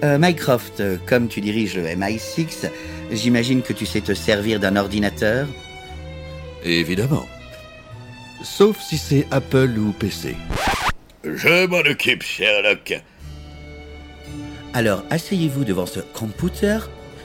euh, 0.03 0.19
Mycroft, 0.19 0.83
comme 1.07 1.27
tu 1.27 1.41
diriges 1.41 1.75
le 1.75 1.85
MI6, 1.85 2.69
j'imagine 3.11 3.63
que 3.63 3.73
tu 3.73 3.87
sais 3.87 4.01
te 4.01 4.13
servir 4.13 4.59
d'un 4.59 4.75
ordinateur? 4.75 5.47
Évidemment. 6.63 7.25
Sauf 8.43 8.79
si 8.79 8.99
c'est 8.99 9.25
Apple 9.31 9.73
ou 9.79 9.91
PC. 9.91 10.35
Je 11.23 11.65
m'en 11.65 11.79
occupe, 11.79 12.21
Sherlock. 12.21 13.01
Alors, 14.75 15.03
asseyez-vous 15.09 15.63
devant 15.63 15.87
ce 15.87 16.01
computer. 16.01 16.77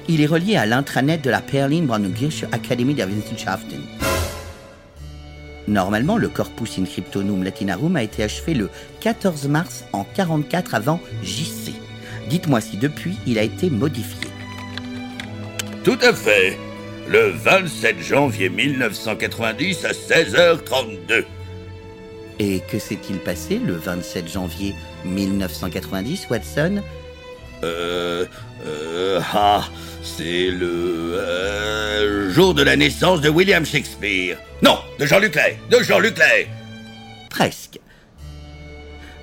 Il 0.09 0.21
est 0.21 0.27
relié 0.27 0.57
à 0.57 0.67
l'intranet 0.67 1.23
de 1.23 1.31
la 1.31 1.41
Berlin 1.41 1.83
Brandenburgische 1.83 2.45
Académie 2.53 2.95
der 2.95 3.07
Wissenschaften. 3.09 3.81
Normalement, 5.69 6.17
le 6.17 6.29
Corpus 6.29 6.79
Inscriptonum 6.79 7.45
Latinarum 7.45 7.95
a 7.97 8.03
été 8.03 8.25
achevé 8.25 8.55
le 8.55 8.71
14 9.01 9.47
mars 9.47 9.85
en 9.93 10.05
44 10.05 10.75
avant 10.75 11.01
JC. 11.23 11.75
Dites-moi 12.29 12.61
si 12.61 12.77
depuis 12.77 13.17
il 13.27 13.39
a 13.39 13.43
été 13.43 13.71
modifié. 13.71 14.29
Tout 15.85 15.99
à 16.03 16.13
fait. 16.13 16.59
Le 17.09 17.31
27 17.31 18.01
janvier 18.01 18.49
1990 18.49 19.85
à 19.85 19.93
16h32. 19.93 21.25
Et 22.39 22.61
que 22.71 22.79
s'est-il 22.79 23.19
passé 23.19 23.59
le 23.59 23.75
27 23.75 24.29
janvier 24.29 24.75
1990, 25.05 26.29
Watson? 26.31 26.83
Euh. 27.63 28.27
Euh. 28.67 29.21
Ah. 29.33 29.65
C'est 30.03 30.51
le. 30.51 31.15
euh, 31.19 32.31
jour 32.31 32.55
de 32.55 32.63
la 32.63 32.77
naissance 32.77 33.21
de 33.21 33.29
William 33.29 33.65
Shakespeare. 33.67 34.39
Non, 34.63 34.79
de 34.99 35.07
Jean-Luc 35.07 35.35
Lay. 35.35 35.59
De 35.71 35.83
Jean-Luc 35.83 36.19
Lay. 36.19 36.49
Presque. 37.29 37.79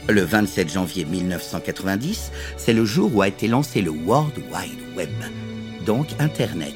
Le 0.10 0.22
27 0.22 0.72
janvier 0.72 1.04
1990, 1.06 2.32
c'est 2.56 2.74
le 2.74 2.86
jour 2.86 3.14
où 3.14 3.22
a 3.22 3.28
été 3.28 3.48
lancé 3.48 3.82
le 3.82 3.90
World 3.92 4.38
Wide 4.38 4.96
Web, 4.96 5.10
donc 5.86 6.08
Internet. 6.20 6.74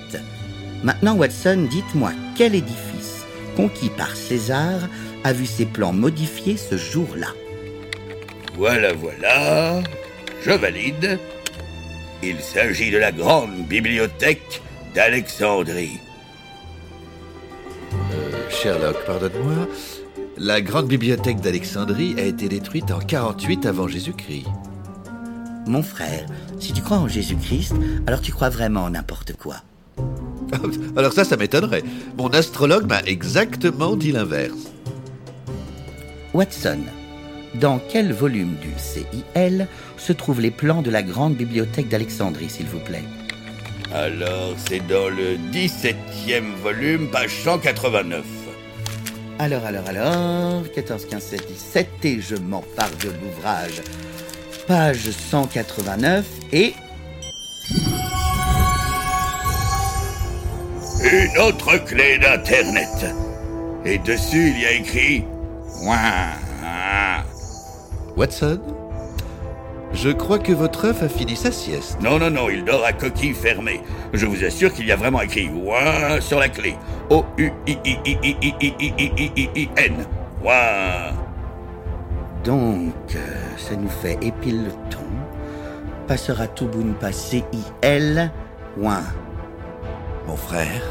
Maintenant, 0.83 1.15
Watson, 1.15 1.67
dites-moi 1.69 2.11
quel 2.35 2.55
édifice, 2.55 3.25
conquis 3.55 3.89
par 3.89 4.15
César, 4.15 4.79
a 5.23 5.31
vu 5.31 5.45
ses 5.45 5.65
plans 5.65 5.93
modifiés 5.93 6.57
ce 6.57 6.75
jour-là? 6.75 7.29
Voilà, 8.55 8.91
voilà. 8.93 9.81
Je 10.43 10.51
valide. 10.51 11.17
Il 12.23 12.39
s'agit 12.39 12.91
de 12.91 12.99
la 12.99 13.11
grande 13.11 13.65
bibliothèque 13.67 14.61
d'Alexandrie. 14.93 15.99
Sherlock, 18.49 19.03
pardonne-moi. 19.05 19.67
La 20.37 20.61
grande 20.61 20.87
bibliothèque 20.87 21.41
d'Alexandrie 21.41 22.13
a 22.19 22.23
été 22.23 22.47
détruite 22.47 22.91
en 22.91 22.99
48 22.99 23.65
avant 23.65 23.87
Jésus-Christ. 23.87 24.45
Mon 25.65 25.81
frère, 25.81 26.25
si 26.59 26.73
tu 26.73 26.81
crois 26.81 26.97
en 26.97 27.07
Jésus-Christ, 27.07 27.73
alors 28.05 28.21
tu 28.21 28.31
crois 28.31 28.49
vraiment 28.49 28.83
en 28.83 28.91
n'importe 28.91 29.33
quoi. 29.33 29.55
Alors 30.97 31.13
ça, 31.13 31.23
ça 31.23 31.37
m'étonnerait. 31.37 31.83
Mon 32.17 32.29
astrologue 32.29 32.87
m'a 32.87 33.01
exactement 33.01 33.95
dit 33.95 34.11
l'inverse. 34.11 34.71
Watson, 36.33 36.81
dans 37.55 37.79
quel 37.79 38.13
volume 38.13 38.55
du 38.61 38.71
CIL 38.77 39.67
se 39.97 40.13
trouvent 40.13 40.41
les 40.41 40.51
plans 40.51 40.81
de 40.81 40.89
la 40.89 41.03
grande 41.03 41.35
bibliothèque 41.35 41.89
d'Alexandrie, 41.89 42.49
s'il 42.49 42.67
vous 42.67 42.79
plaît? 42.79 43.03
Alors, 43.93 44.53
c'est 44.69 44.85
dans 44.87 45.09
le 45.09 45.37
17e 45.51 46.55
volume, 46.63 47.09
page 47.09 47.43
189. 47.43 48.23
Alors, 49.39 49.65
alors, 49.65 49.87
alors, 49.87 50.63
14, 50.73 51.07
15, 51.07 51.23
16, 51.23 51.39
17, 51.47 51.87
et 52.03 52.21
je 52.21 52.35
m'empare 52.35 52.91
de 53.03 53.09
l'ouvrage. 53.09 53.81
Page 54.67 55.09
189 55.09 56.25
et... 56.53 56.73
Une 61.03 61.37
autre 61.41 61.83
clé 61.83 62.19
d'Internet. 62.19 63.15
Et 63.83 63.97
dessus, 63.97 64.53
il 64.55 64.61
y 64.61 64.65
a 64.65 64.71
écrit... 64.73 65.25
Ouin. 65.81 66.29
Watson 68.21 68.61
Je 69.93 70.11
crois 70.11 70.37
que 70.37 70.51
votre 70.51 70.85
œuf 70.85 71.01
a 71.01 71.09
fini 71.09 71.35
sa 71.35 71.51
sieste. 71.51 71.97
Non, 72.03 72.19
non, 72.19 72.29
non, 72.29 72.51
il 72.51 72.63
dort 72.63 72.85
à 72.85 72.93
coquille 72.93 73.33
fermée. 73.33 73.81
Je 74.13 74.27
vous 74.27 74.43
assure 74.43 74.71
qu'il 74.71 74.85
y 74.85 74.91
a 74.91 74.95
vraiment 74.95 75.21
écrit 75.21 75.49
Ouin 75.49 76.21
sur 76.21 76.39
la 76.39 76.47
clé. 76.47 76.75
O-U-I-I-I-I-I-I-I-I-N. 77.09 78.05
Ouin. 80.43 81.15
Donc, 82.43 82.93
euh, 83.15 83.57
ça 83.57 83.75
nous 83.75 83.89
fait 83.89 84.19
Épilton, 84.21 84.99
passera 86.07 86.45
Toubounpa 86.45 87.11
CIL, 87.11 88.31
ouin. 88.77 89.01
Mon 90.27 90.35
frère 90.35 90.83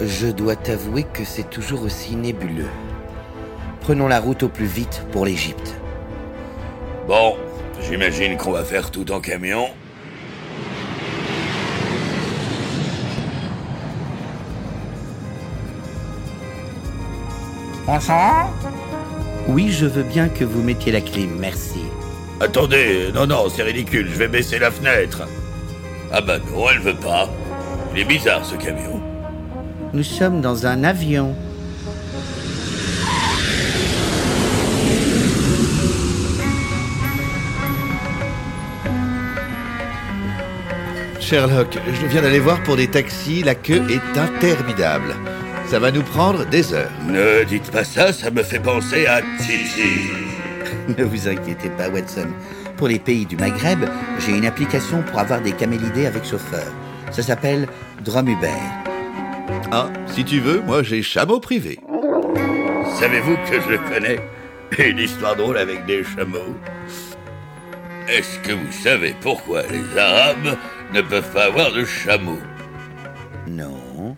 Je 0.00 0.28
dois 0.28 0.56
t'avouer 0.56 1.02
que 1.02 1.24
c'est 1.26 1.50
toujours 1.50 1.82
aussi 1.82 2.16
nébuleux. 2.16 2.70
Prenons 3.82 4.08
la 4.08 4.20
route 4.20 4.42
au 4.44 4.48
plus 4.48 4.64
vite 4.64 5.04
pour 5.12 5.26
l'Égypte. 5.26 5.79
Bon, 7.10 7.34
j'imagine 7.82 8.36
qu'on 8.36 8.52
va 8.52 8.62
faire 8.62 8.92
tout 8.92 9.10
en 9.10 9.18
camion. 9.18 9.66
Oui, 19.48 19.72
je 19.72 19.86
veux 19.86 20.04
bien 20.04 20.28
que 20.28 20.44
vous 20.44 20.62
mettiez 20.62 20.92
la 20.92 21.00
clé, 21.00 21.26
merci. 21.26 21.80
Attendez, 22.38 23.10
non, 23.12 23.26
non, 23.26 23.48
c'est 23.48 23.64
ridicule, 23.64 24.08
je 24.08 24.16
vais 24.16 24.28
baisser 24.28 24.60
la 24.60 24.70
fenêtre. 24.70 25.26
Ah 26.12 26.20
bah 26.20 26.38
non, 26.38 26.70
elle 26.70 26.78
veut 26.78 26.94
pas. 26.94 27.28
Il 27.92 28.02
est 28.02 28.04
bizarre 28.04 28.44
ce 28.44 28.54
camion. 28.54 29.02
Nous 29.92 30.04
sommes 30.04 30.40
dans 30.40 30.64
un 30.64 30.84
avion. 30.84 31.34
Sherlock, 41.30 41.78
je 41.86 42.06
viens 42.08 42.22
d'aller 42.22 42.40
voir 42.40 42.60
pour 42.64 42.74
des 42.74 42.88
taxis, 42.88 43.44
la 43.44 43.54
queue 43.54 43.84
est 43.88 44.18
interminable. 44.18 45.14
Ça 45.68 45.78
va 45.78 45.92
nous 45.92 46.02
prendre 46.02 46.44
des 46.44 46.74
heures. 46.74 46.90
Ne 47.06 47.44
dites 47.44 47.70
pas 47.70 47.84
ça, 47.84 48.12
ça 48.12 48.32
me 48.32 48.42
fait 48.42 48.58
penser 48.58 49.06
à 49.06 49.22
Tiji. 49.38 50.10
Ne 50.98 51.04
vous 51.04 51.28
inquiétez 51.28 51.70
pas, 51.70 51.88
Watson. 51.88 52.26
Pour 52.76 52.88
les 52.88 52.98
pays 52.98 53.26
du 53.26 53.36
Maghreb, 53.36 53.84
j'ai 54.18 54.36
une 54.36 54.44
application 54.44 55.04
pour 55.04 55.20
avoir 55.20 55.40
des 55.40 55.52
camélidés 55.52 56.06
avec 56.06 56.24
chauffeur. 56.24 56.66
Ça 57.12 57.22
s'appelle 57.22 57.68
Drumuber. 58.04 58.48
Ah, 59.70 59.88
si 60.08 60.24
tu 60.24 60.40
veux, 60.40 60.60
moi 60.62 60.82
j'ai 60.82 61.00
chameau 61.00 61.38
privé. 61.38 61.78
Savez-vous 62.98 63.36
que 63.48 63.60
je 63.70 63.76
connais 63.88 64.18
une 64.84 64.98
histoire 64.98 65.36
drôle 65.36 65.58
avec 65.58 65.86
des 65.86 66.02
chameaux? 66.02 66.56
Est-ce 68.08 68.38
que 68.40 68.52
vous 68.52 68.72
savez 68.72 69.14
pourquoi 69.20 69.62
les 69.62 69.98
Arabes 69.98 70.56
ne 70.92 71.00
peuvent 71.00 71.32
pas 71.32 71.44
avoir 71.44 71.72
de 71.72 71.84
chameaux 71.84 72.40
Non. 73.46 74.16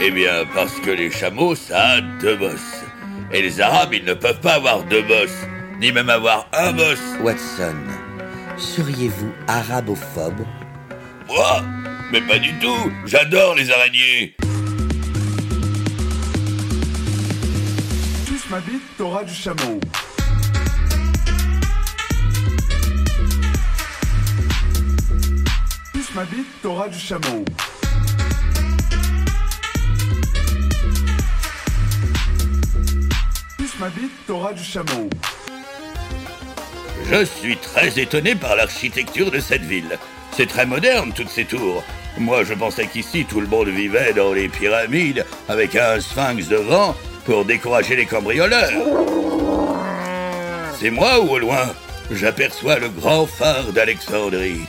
Eh 0.00 0.10
bien, 0.10 0.44
parce 0.54 0.78
que 0.80 0.90
les 0.90 1.10
chameaux, 1.10 1.54
ça 1.54 1.82
a 1.82 2.00
deux 2.00 2.36
bosses. 2.36 2.84
Et 3.32 3.42
les 3.42 3.60
Arabes, 3.60 3.94
ils 3.94 4.04
ne 4.04 4.14
peuvent 4.14 4.40
pas 4.40 4.54
avoir 4.54 4.82
deux 4.84 5.02
bosses, 5.02 5.46
ni 5.80 5.90
même 5.92 6.10
avoir 6.10 6.48
un 6.52 6.72
boss. 6.72 7.00
Watson, 7.22 7.76
seriez-vous 8.56 9.32
arabophobe 9.48 10.44
Moi 11.28 11.62
Mais 12.12 12.20
pas 12.20 12.38
du 12.38 12.52
tout 12.58 12.92
J'adore 13.04 13.54
les 13.54 13.70
araignées 13.70 14.36
Touche 18.26 18.48
ma 18.50 18.60
bite, 18.60 18.82
t'auras 18.96 19.24
du 19.24 19.34
chameau. 19.34 19.80
Je 37.10 37.22
suis 37.24 37.58
très 37.58 37.98
étonné 37.98 38.34
par 38.34 38.56
l'architecture 38.56 39.30
de 39.30 39.40
cette 39.40 39.60
ville. 39.60 39.98
C'est 40.32 40.48
très 40.48 40.64
moderne, 40.64 41.12
toutes 41.14 41.28
ces 41.28 41.44
tours. 41.44 41.84
Moi, 42.16 42.44
je 42.44 42.54
pensais 42.54 42.86
qu'ici, 42.86 43.26
tout 43.26 43.42
le 43.42 43.46
monde 43.46 43.68
vivait 43.68 44.14
dans 44.14 44.32
les 44.32 44.48
pyramides, 44.48 45.26
avec 45.50 45.76
un 45.76 46.00
sphinx 46.00 46.48
devant, 46.48 46.96
pour 47.26 47.44
décourager 47.44 47.94
les 47.94 48.06
cambrioleurs. 48.06 48.72
C'est 50.80 50.90
moi 50.90 51.20
ou 51.20 51.28
au 51.28 51.38
loin 51.38 51.74
J'aperçois 52.10 52.78
le 52.78 52.88
grand 52.88 53.26
phare 53.26 53.72
d'Alexandrie. 53.72 54.62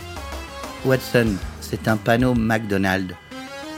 Watson, 0.85 1.35
c'est 1.61 1.87
un 1.87 1.97
panneau 1.97 2.33
McDonald's. 2.33 3.13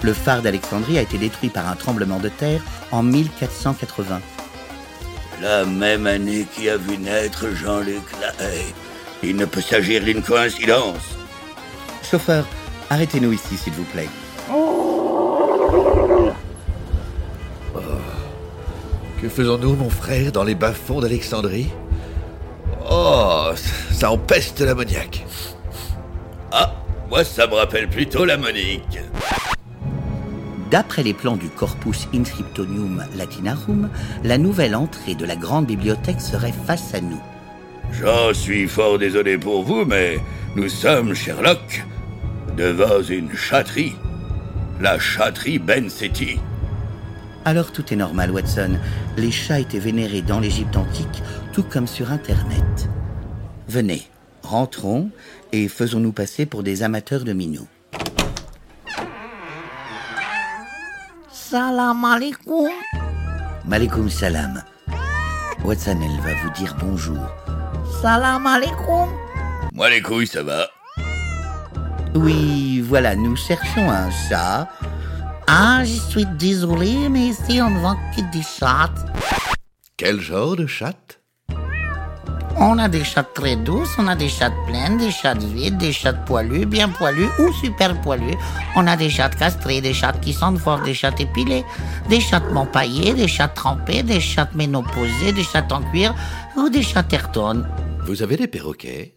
Le 0.01 0.13
phare 0.13 0.41
d'Alexandrie 0.41 0.97
a 0.97 1.01
été 1.01 1.17
détruit 1.17 1.49
par 1.49 1.67
un 1.67 1.75
tremblement 1.75 2.19
de 2.19 2.29
terre 2.29 2.61
en 2.91 3.03
1480. 3.03 4.21
La 5.41 5.65
même 5.65 6.07
année 6.07 6.45
qui 6.53 6.69
a 6.69 6.77
vu 6.77 6.97
naître 6.97 7.49
Jean-Luc 7.53 8.03
Lahaye. 8.19 8.73
Il 9.23 9.35
ne 9.35 9.45
peut 9.45 9.61
s'agir 9.61 10.03
d'une 10.03 10.21
coïncidence. 10.21 11.17
Chauffeur, 12.09 12.45
arrêtez-nous 12.89 13.33
ici, 13.33 13.57
s'il 13.57 13.73
vous 13.73 13.83
plaît. 13.85 14.09
Que 19.21 19.27
faisons-nous, 19.27 19.75
mon 19.75 19.89
frère, 19.89 20.31
dans 20.31 20.45
les 20.45 20.55
bas-fonds 20.55 21.01
d'Alexandrie? 21.01 21.69
Oh, 22.89 23.49
ça 23.91 24.11
empeste 24.11 24.61
l'ammoniaque. 24.61 25.25
Ah, 26.53 26.73
moi 27.09 27.23
ça 27.23 27.47
me 27.47 27.53
rappelle 27.53 27.89
plutôt 27.89 28.25
la 28.25 28.37
Monique. 28.37 28.99
D'après 30.71 31.01
les 31.01 31.15
plans 31.15 31.35
du 31.35 31.49
Corpus 31.49 32.07
Inscriptonium 32.13 33.03
Latinarum, 33.17 33.89
la 34.23 34.37
nouvelle 34.37 34.75
entrée 34.75 35.15
de 35.15 35.25
la 35.25 35.35
grande 35.35 35.65
bibliothèque 35.65 36.21
serait 36.21 36.53
face 36.67 36.93
à 36.93 37.01
nous. 37.01 37.21
J'en 37.91 38.33
suis 38.33 38.67
fort 38.67 38.99
désolé 38.99 39.39
pour 39.39 39.63
vous, 39.63 39.83
mais 39.85 40.19
nous 40.55 40.69
sommes, 40.69 41.15
Sherlock, 41.15 41.83
devant 42.55 43.01
une 43.01 43.35
châterie. 43.35 43.95
La 44.79 44.99
châterie 44.99 45.57
Ben 45.57 45.89
Seti. 45.89 46.37
Alors 47.45 47.71
tout 47.71 47.91
est 47.91 47.97
normal, 47.97 48.31
Watson. 48.31 48.77
Les 49.17 49.31
chats 49.31 49.59
étaient 49.59 49.79
vénérés 49.79 50.21
dans 50.21 50.39
l'Égypte 50.39 50.77
antique, 50.77 51.23
tout 51.51 51.63
comme 51.63 51.87
sur 51.87 52.11
Internet. 52.11 52.89
Venez, 53.67 54.03
rentrons 54.49 55.09
et 55.51 55.67
faisons-nous 55.67 56.11
passer 56.11 56.45
pour 56.45 56.63
des 56.63 56.83
amateurs 56.83 57.23
de 57.23 57.33
minous. 57.33 57.67
Salam 61.31 62.03
alaikum. 62.05 62.69
Malikum 63.65 64.09
salam. 64.09 64.63
Watson, 65.63 65.99
elle 66.01 66.21
va 66.21 66.33
vous 66.41 66.51
dire 66.51 66.75
bonjour. 66.79 67.23
Salam 68.01 68.45
alaikum. 68.47 69.09
Moi, 69.73 69.89
les 69.89 70.01
couilles, 70.01 70.27
ça 70.27 70.43
va? 70.43 70.67
Oui, 72.15 72.81
voilà, 72.81 73.15
nous 73.15 73.35
cherchons 73.35 73.89
un 73.89 74.09
chat. 74.11 74.67
Ah, 75.47 75.83
je 75.83 75.99
suis 76.11 76.25
désolé, 76.25 77.09
mais 77.09 77.27
ici 77.27 77.61
on 77.61 77.69
ne 77.69 77.79
vend 77.79 77.97
que 78.15 78.21
des 78.31 78.41
chats. 78.41 78.93
Quel 79.97 80.19
genre 80.19 80.55
de 80.55 80.65
chatte? 80.65 81.18
On 82.61 82.77
a 82.77 82.89
des 82.89 83.05
chats 83.05 83.23
très 83.23 83.55
douces, 83.55 83.95
on 83.97 84.07
a 84.07 84.15
des 84.15 84.27
chats 84.27 84.51
pleines, 84.67 84.97
des 84.97 85.11
chats 85.11 85.33
vides, 85.33 85.77
des 85.77 85.93
chats 85.93 86.11
poilus, 86.11 86.65
bien 86.65 86.89
poilus 86.89 87.29
ou 87.39 87.53
super 87.53 87.99
poilus. 88.01 88.35
On 88.75 88.85
a 88.85 88.97
des 88.97 89.09
chats 89.09 89.29
castrés, 89.29 89.79
des 89.79 89.93
chats 89.93 90.11
qui 90.11 90.33
sentent 90.33 90.59
fort, 90.59 90.81
des 90.81 90.93
chats 90.93 91.15
épilés, 91.17 91.63
des 92.09 92.19
chats 92.19 92.41
paillés, 92.73 93.13
des 93.13 93.29
chats 93.29 93.47
trempés, 93.47 94.03
des 94.03 94.19
chats 94.19 94.49
ménopausés, 94.53 95.31
des 95.31 95.43
chats 95.43 95.67
en 95.71 95.81
cuir 95.83 96.13
ou 96.57 96.67
des 96.69 96.83
chats 96.83 97.03
tertones. 97.03 97.65
Vous 98.05 98.21
avez 98.21 98.35
des 98.35 98.47
perroquets 98.47 99.13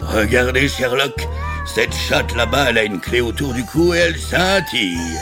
Regardez, 0.00 0.66
Sherlock. 0.66 1.28
Cette 1.66 1.94
chatte 1.94 2.34
là-bas, 2.34 2.70
elle 2.70 2.78
a 2.78 2.84
une 2.84 3.00
clé 3.00 3.20
autour 3.20 3.52
du 3.52 3.64
cou 3.64 3.92
et 3.92 3.98
elle 3.98 4.18
scintille. 4.18 5.18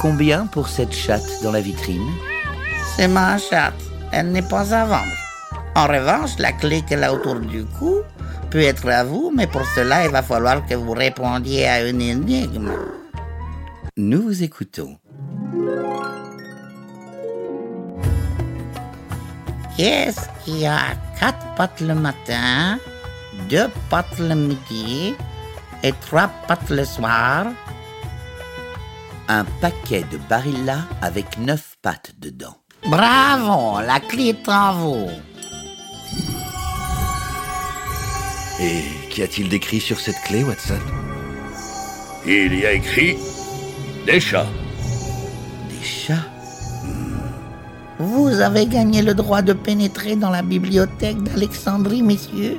Combien 0.00 0.46
pour 0.46 0.68
cette 0.68 0.94
chatte 0.94 1.42
dans 1.42 1.50
la 1.50 1.60
vitrine 1.60 2.08
C'est 2.94 3.08
ma 3.08 3.38
chatte, 3.38 3.82
elle 4.12 4.30
n'est 4.30 4.42
pas 4.42 4.72
à 4.72 4.84
vendre. 4.84 5.27
En 5.78 5.86
revanche, 5.86 6.40
la 6.40 6.50
clé 6.50 6.82
qu'elle 6.82 7.04
a 7.04 7.12
autour 7.12 7.36
du 7.36 7.64
cou 7.64 7.98
peut 8.50 8.62
être 8.62 8.88
à 8.88 9.04
vous, 9.04 9.32
mais 9.32 9.46
pour 9.46 9.64
cela, 9.76 10.04
il 10.04 10.10
va 10.10 10.22
falloir 10.22 10.66
que 10.66 10.74
vous 10.74 10.90
répondiez 10.90 11.68
à 11.68 11.88
une 11.88 12.02
énigme. 12.02 12.72
Nous 13.96 14.22
vous 14.22 14.42
écoutons. 14.42 14.98
Qu'est-ce 19.76 20.26
qui 20.44 20.66
a? 20.66 20.80
Quatre 21.20 21.54
pattes 21.54 21.80
le 21.80 21.94
matin, 21.94 22.80
deux 23.48 23.70
pattes 23.88 24.18
le 24.18 24.34
midi 24.34 25.14
et 25.84 25.92
trois 26.00 26.28
pattes 26.48 26.70
le 26.70 26.84
soir 26.84 27.46
Un 29.28 29.44
paquet 29.60 30.04
de 30.10 30.18
Barilla 30.28 30.78
avec 31.02 31.38
neuf 31.38 31.76
pattes 31.82 32.14
dedans. 32.18 32.56
Bravo, 32.84 33.80
la 33.86 34.00
clé 34.00 34.30
est 34.30 34.48
en 34.48 34.72
vous. 34.72 35.10
Et 38.60 38.82
qu'y 39.10 39.22
a-t-il 39.22 39.48
d'écrit 39.48 39.80
sur 39.80 40.00
cette 40.00 40.20
clé, 40.26 40.42
Watson 40.42 40.80
Il 42.26 42.54
y 42.58 42.66
a 42.66 42.72
écrit 42.72 43.16
des 44.04 44.18
chats. 44.18 44.46
Des 45.68 45.84
chats 45.84 46.26
Vous 48.00 48.40
avez 48.40 48.66
gagné 48.66 49.02
le 49.02 49.14
droit 49.14 49.42
de 49.42 49.52
pénétrer 49.52 50.16
dans 50.16 50.30
la 50.30 50.42
bibliothèque 50.42 51.22
d'Alexandrie, 51.22 52.02
messieurs. 52.02 52.58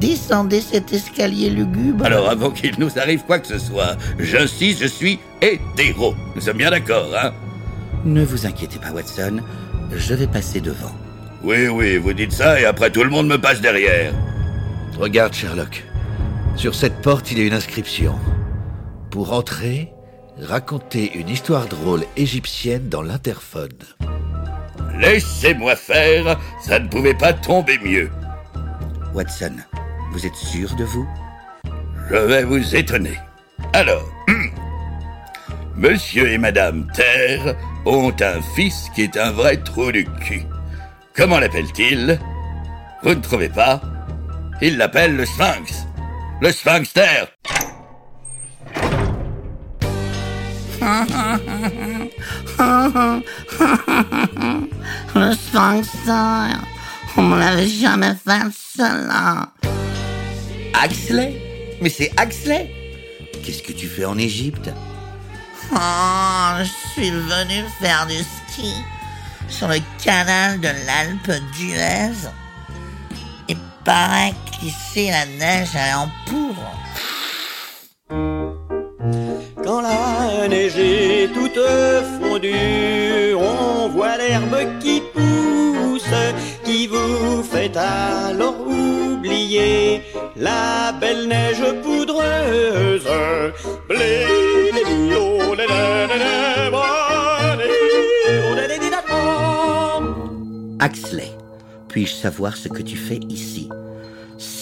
Descendez 0.00 0.60
cet 0.60 0.92
escalier 0.92 1.48
lugubre. 1.48 2.04
Alors, 2.04 2.28
avant 2.28 2.50
qu'il 2.50 2.74
nous 2.78 2.98
arrive 2.98 3.22
quoi 3.24 3.38
que 3.38 3.46
ce 3.46 3.58
soit, 3.58 3.96
j'insiste, 4.18 4.82
je 4.82 4.86
suis 4.86 5.18
hétéro. 5.40 6.14
Nous 6.34 6.42
sommes 6.42 6.58
bien 6.58 6.70
d'accord, 6.70 7.08
hein 7.16 7.32
Ne 8.04 8.22
vous 8.22 8.44
inquiétez 8.44 8.78
pas, 8.78 8.90
Watson. 8.90 9.38
Je 9.94 10.14
vais 10.14 10.26
passer 10.26 10.60
devant. 10.60 10.92
Oui, 11.42 11.68
oui, 11.68 11.96
vous 11.96 12.12
dites 12.12 12.32
ça 12.32 12.60
et 12.60 12.66
après 12.66 12.90
tout 12.90 13.04
le 13.04 13.10
monde 13.10 13.28
me 13.28 13.38
passe 13.38 13.60
derrière. 13.60 14.12
Regarde, 14.98 15.34
Sherlock. 15.34 15.84
Sur 16.56 16.74
cette 16.74 17.02
porte, 17.02 17.30
il 17.30 17.38
y 17.38 17.42
a 17.42 17.46
une 17.46 17.52
inscription. 17.52 18.18
Pour 19.10 19.34
entrer, 19.34 19.92
racontez 20.40 21.12
une 21.18 21.28
histoire 21.28 21.66
drôle 21.66 22.04
égyptienne 22.16 22.88
dans 22.88 23.02
l'interphone. 23.02 23.76
Laissez-moi 24.98 25.76
faire, 25.76 26.38
ça 26.62 26.78
ne 26.78 26.88
pouvait 26.88 27.14
pas 27.14 27.34
tomber 27.34 27.78
mieux. 27.84 28.10
Watson, 29.12 29.52
vous 30.12 30.24
êtes 30.24 30.34
sûr 30.34 30.74
de 30.76 30.84
vous? 30.84 31.06
Je 32.10 32.16
vais 32.16 32.44
vous 32.44 32.74
étonner. 32.74 33.18
Alors, 33.74 34.08
Monsieur 35.76 36.30
et 36.30 36.38
Madame 36.38 36.86
Terre 36.94 37.54
ont 37.84 38.14
un 38.20 38.40
fils 38.54 38.88
qui 38.94 39.02
est 39.02 39.18
un 39.18 39.30
vrai 39.32 39.58
trou 39.58 39.92
du 39.92 40.06
cul. 40.06 40.44
Comment 41.14 41.38
l'appelle-t-il 41.38 42.18
Vous 43.02 43.10
ne 43.14 43.20
trouvez 43.20 43.50
pas? 43.50 43.82
Il 44.62 44.78
l'appelle 44.78 45.16
le 45.16 45.26
Sphinx. 45.26 45.86
Le 46.40 46.50
Sphinx 46.50 46.92
Terre. 46.92 47.28
Le 55.14 55.32
sphinx, 55.34 55.88
on 57.16 57.22
me 57.22 57.38
l'avait 57.38 57.68
jamais 57.68 58.14
fait 58.14 58.42
cela. 58.76 59.48
Axley? 60.74 61.76
Mais 61.80 61.90
c'est 61.90 62.10
Axley? 62.16 62.70
Qu'est-ce 63.44 63.62
que 63.62 63.72
tu 63.72 63.88
fais 63.88 64.04
en 64.04 64.16
Égypte? 64.16 64.70
Oh, 65.72 66.58
je 66.60 66.90
suis 66.92 67.10
venu 67.10 67.64
faire 67.80 68.06
du 68.06 68.18
ski 68.18 68.72
sur 69.48 69.68
le 69.68 69.80
canal 70.02 70.60
de 70.60 70.68
l'Alpe 70.86 71.42
d'Huez. 71.56 72.28
Paraît 73.86 74.34
qu'ici 74.50 75.10
la 75.10 75.24
neige 75.26 75.68
elle 75.76 75.94
en 75.94 76.08
poudre. 76.26 76.68
Quand 79.62 79.80
la 79.80 80.48
neige 80.48 80.76
est 80.76 81.32
toute 81.32 81.60
fondue, 82.18 83.34
on 83.36 83.88
voit 83.90 84.16
l'herbe 84.16 84.80
qui 84.80 85.00
pousse, 85.14 86.16
qui 86.64 86.88
vous 86.88 87.44
fait 87.44 87.76
alors 87.76 88.60
oublier 88.66 90.02
la 90.34 90.92
belle 91.00 91.28
neige 91.28 91.64
poudreuse. 91.84 93.08
Axley, 100.80 101.30
puis-je 101.88 102.14
savoir 102.14 102.56
ce 102.56 102.68
que 102.68 102.82
tu 102.82 102.96
fais 102.96 103.20
ici 103.28 103.55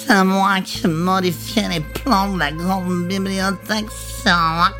C'est 0.07 0.25
moi 0.25 0.61
qui 0.61 0.87
modifiais 0.87 1.69
les 1.69 1.81
plans 1.81 2.29
de 2.35 2.39
la 2.39 2.53
grande 2.53 3.09
bibliothèque 3.09 3.87
Sherlock. 4.23 4.75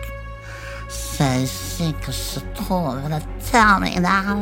C'est 0.89 1.43
ici 1.43 1.95
que 2.05 2.13
se 2.13 2.41
trouve 2.55 2.99
le 3.09 3.17
terminal 3.51 4.39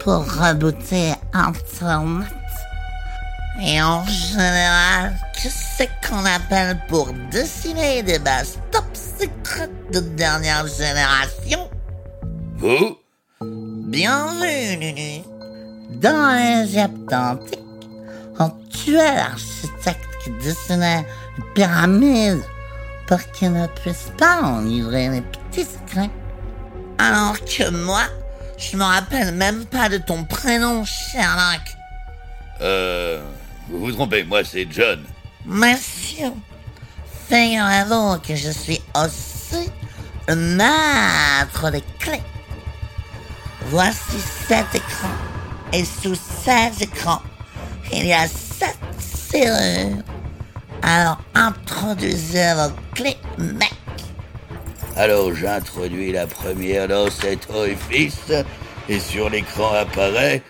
pour 0.00 0.24
rebooter 0.24 1.14
Internet. 1.32 2.32
Et 3.62 3.80
en 3.80 4.04
général, 4.06 5.16
qu'est-ce 5.34 5.84
qu'on 6.08 6.24
appelle 6.24 6.80
pour 6.88 7.12
dessiner 7.30 8.02
des 8.02 8.18
bases 8.18 8.58
top 8.72 8.84
secrètes 8.94 9.92
de 9.92 10.00
dernière 10.00 10.66
génération? 10.66 11.68
Vous? 12.56 12.96
Bien 13.40 14.26
vu, 14.40 14.76
Nunu. 14.78 15.22
Dans 15.90 16.34
l'Égypte 16.36 17.12
antique, 17.12 17.60
on 18.38 18.50
tuait 18.68 19.14
l'architecte 19.14 20.07
qui 20.28 20.44
dessinait 20.44 21.06
une 21.36 21.44
pyramide 21.54 22.42
pour 23.06 23.18
qu'il 23.32 23.52
ne 23.52 23.66
puisse 23.66 24.12
pas 24.16 24.42
en 24.42 24.60
livrer 24.60 25.08
les 25.08 25.22
petits 25.22 25.64
secrets. 25.64 26.10
Alors 26.98 27.38
que 27.40 27.70
moi, 27.70 28.02
je 28.58 28.76
me 28.76 28.84
rappelle 28.84 29.34
même 29.34 29.64
pas 29.66 29.88
de 29.88 29.98
ton 29.98 30.24
prénom, 30.24 30.84
Sherlock. 30.84 31.62
Euh... 32.60 33.22
Vous 33.70 33.80
vous 33.80 33.92
trompez, 33.92 34.24
moi 34.24 34.42
c'est 34.44 34.66
John. 34.70 35.04
Monsieur, 35.44 36.32
figurez-vous 37.28 38.18
que 38.26 38.34
je 38.34 38.50
suis 38.50 38.80
aussi 38.94 39.70
le 40.26 40.34
maître 40.34 41.70
des 41.70 41.84
clés. 41.98 42.22
Voici 43.66 44.18
sept 44.48 44.74
écrans. 44.74 45.08
Et 45.74 45.84
sous 45.84 46.14
ces 46.14 46.82
écrans, 46.82 47.20
il 47.92 48.06
y 48.06 48.12
a 48.14 48.26
sept 48.26 48.78
serrures. 48.98 50.02
Alors 50.82 51.18
introduisez 51.34 52.54
vos 52.54 52.74
clés, 52.94 53.16
mec. 53.36 53.74
Alors 54.96 55.34
j'introduis 55.34 56.12
la 56.12 56.26
première 56.26 56.88
dans 56.88 57.10
cet 57.10 57.48
orifice 57.50 58.32
et 58.88 58.98
sur 58.98 59.30
l'écran 59.30 59.72
apparaît 59.74 60.42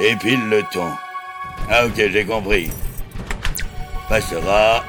et 0.00 0.16
pile 0.16 0.48
le 0.48 0.62
ton. 0.72 0.88
Ah 1.70 1.86
ok, 1.86 1.94
j'ai 1.96 2.24
compris. 2.24 2.70
Passera. 4.08 4.84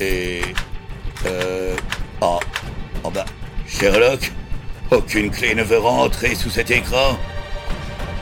Et... 0.00 0.42
Euh... 1.26 1.76
Oh, 2.20 2.40
oh 3.04 3.10
bah... 3.10 3.24
Sherlock, 3.66 4.30
aucune 4.90 5.30
clé 5.30 5.54
ne 5.54 5.62
veut 5.62 5.78
rentrer 5.78 6.34
sous 6.34 6.50
cet 6.50 6.70
écran. 6.70 7.16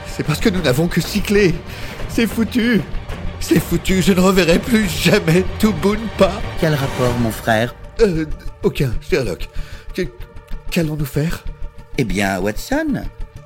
C'est 0.06 0.22
parce 0.22 0.40
que 0.40 0.48
nous 0.48 0.62
n'avons 0.62 0.86
que 0.86 1.00
six 1.00 1.20
clés. 1.20 1.54
C'est 2.08 2.26
foutu. 2.26 2.80
C'est 3.40 3.60
foutu, 3.60 4.02
je 4.02 4.12
ne 4.12 4.20
reverrai 4.20 4.58
plus 4.58 4.88
jamais 4.88 5.44
Tubunpa. 5.58 6.30
Quel 6.60 6.74
rapport, 6.74 7.12
mon 7.20 7.30
frère 7.30 7.74
Euh, 8.00 8.26
aucun, 8.62 8.92
Sherlock. 9.08 9.48
Qu'allons-nous 10.70 11.04
faire? 11.06 11.42
Eh 11.98 12.04
bien, 12.04 12.38
Watson, 12.38 13.02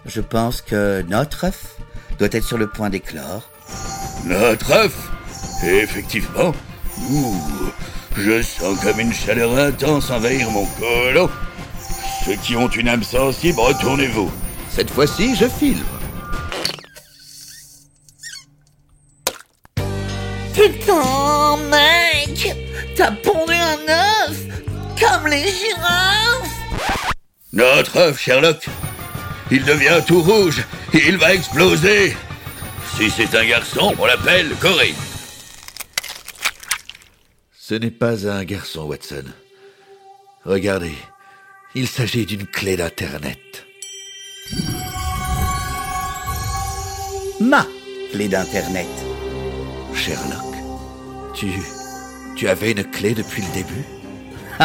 je 0.07 0.21
pense 0.21 0.61
que 0.61 1.03
notre 1.09 1.45
œuf 1.45 1.77
doit 2.19 2.29
être 2.31 2.45
sur 2.45 2.59
le 2.59 2.69
point 2.69 2.91
d'éclore. 2.91 3.49
Notre 4.27 4.73
œuf? 4.73 5.11
Effectivement. 5.65 6.53
Ouh, 7.11 7.35
je 8.17 8.43
sens 8.43 8.79
comme 8.81 9.01
une 9.01 9.13
chaleur 9.13 9.57
intense 9.59 10.11
envahir 10.11 10.51
mon 10.51 10.67
colon. 10.79 11.31
Ceux 12.27 12.37
qui 12.37 12.57
ont 12.57 12.69
une 12.69 12.89
âme 12.89 13.03
sensible, 13.03 13.59
retournez-vous. 13.59 14.31
Cette 14.71 14.91
fois-ci, 14.91 15.35
je 15.37 15.47
filme. 15.47 15.83
T'as 22.97 23.11
pondé 23.11 23.55
un 23.55 23.89
œuf 23.89 24.37
Comme 25.01 25.27
les 25.27 25.43
girafes 25.43 26.49
Notre 27.53 27.97
œuf, 27.97 28.21
Sherlock. 28.21 28.67
Il 29.51 29.65
devient 29.65 30.01
tout 30.07 30.23
rouge 30.23 30.63
et 30.93 31.09
il 31.09 31.17
va 31.19 31.35
exploser. 31.35 32.17
Si 32.97 33.11
c'est 33.11 33.37
un 33.37 33.45
garçon, 33.45 33.95
on 33.99 34.07
l'appelle 34.07 34.55
Corinne. 34.61 34.95
Ce 37.59 37.75
n'est 37.75 37.91
pas 37.91 38.29
un 38.29 38.45
garçon, 38.45 38.83
Watson. 38.85 39.25
Regardez, 40.45 40.95
il 41.75 41.89
s'agit 41.89 42.27
d'une 42.27 42.47
clé 42.47 42.77
d'Internet. 42.77 43.67
Ma 47.41 47.67
clé 48.13 48.29
d'Internet. 48.29 48.87
Sherlock, 49.95 50.55
tu... 51.35 51.49
Tu 52.37 52.49
avais 52.49 52.73
une 52.73 52.85
clé 52.85 53.15
depuis 53.15 53.43
le 53.43 53.53
début? 53.53 53.85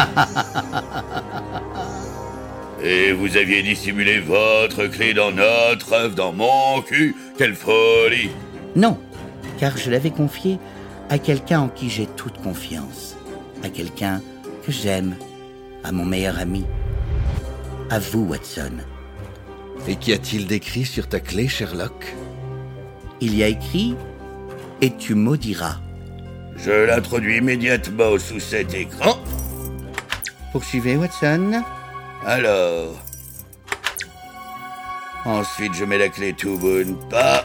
Et 2.82 3.12
vous 3.12 3.36
aviez 3.36 3.62
dissimulé 3.62 4.20
votre 4.20 4.86
clé 4.86 5.12
dans 5.12 5.30
notre 5.30 5.92
œuf, 5.92 6.14
dans 6.14 6.32
mon 6.32 6.80
cul? 6.82 7.14
Quelle 7.36 7.54
folie 7.54 8.30
Non, 8.74 8.98
car 9.58 9.76
je 9.76 9.90
l'avais 9.90 10.10
confié 10.10 10.58
à 11.10 11.18
quelqu'un 11.18 11.60
en 11.60 11.68
qui 11.68 11.90
j'ai 11.90 12.06
toute 12.06 12.40
confiance. 12.42 13.16
À 13.62 13.68
quelqu'un 13.68 14.22
que 14.64 14.72
j'aime. 14.72 15.14
À 15.84 15.92
mon 15.92 16.04
meilleur 16.04 16.38
ami. 16.38 16.64
À 17.90 17.98
vous, 17.98 18.24
Watson. 18.24 18.78
Et 19.86 19.96
qu'y 19.96 20.12
a-t-il 20.12 20.46
d'écrit 20.46 20.84
sur 20.84 21.08
ta 21.08 21.20
clé, 21.20 21.48
Sherlock? 21.48 22.14
Il 23.20 23.36
y 23.36 23.42
a 23.42 23.48
écrit 23.48 23.94
Et 24.80 24.96
tu 24.96 25.14
maudiras. 25.14 25.76
Je 26.62 26.84
l'introduis 26.86 27.38
immédiatement 27.38 28.18
sous 28.18 28.38
cet 28.38 28.74
écran. 28.74 29.16
Poursuivez, 30.52 30.96
Watson. 30.96 31.62
Alors. 32.26 32.96
Ensuite, 35.24 35.72
je 35.74 35.84
mets 35.84 35.96
la 35.96 36.08
clé 36.08 36.34
Tubunpa. 36.34 37.44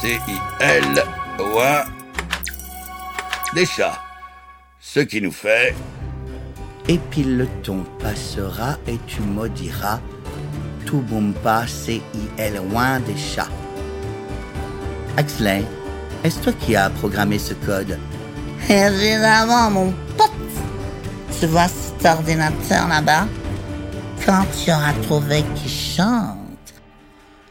C-I-L. 0.00 1.04
Ouin. 1.40 1.84
Des 3.54 3.66
chats. 3.66 4.00
Ce 4.80 5.00
qui 5.00 5.20
nous 5.20 5.32
fait. 5.32 5.74
Et 6.88 6.98
pile 6.98 7.38
le 7.38 7.46
ton 7.62 7.84
passera 7.98 8.76
et 8.86 8.98
tu 9.06 9.22
maudiras. 9.22 9.98
Tout 10.86 11.00
bomba, 11.00 11.66
C-I-L, 11.66 12.62
loin 12.70 13.00
des 13.00 13.16
chats. 13.16 13.48
Axley, 15.16 15.64
est-ce 16.22 16.40
toi 16.40 16.52
qui 16.52 16.76
as 16.76 16.90
programmé 16.90 17.38
ce 17.38 17.54
code? 17.54 17.98
Évidemment, 18.68 19.70
mon 19.70 19.92
pote 20.16 20.30
Tu 21.38 21.46
vois 21.46 21.68
cet 21.68 22.04
ordinateur 22.06 22.88
là-bas? 22.88 23.26
Quand 24.24 24.44
tu 24.62 24.70
auras 24.70 24.92
trouvé 25.02 25.44
qui 25.56 25.68
chante, 25.68 26.36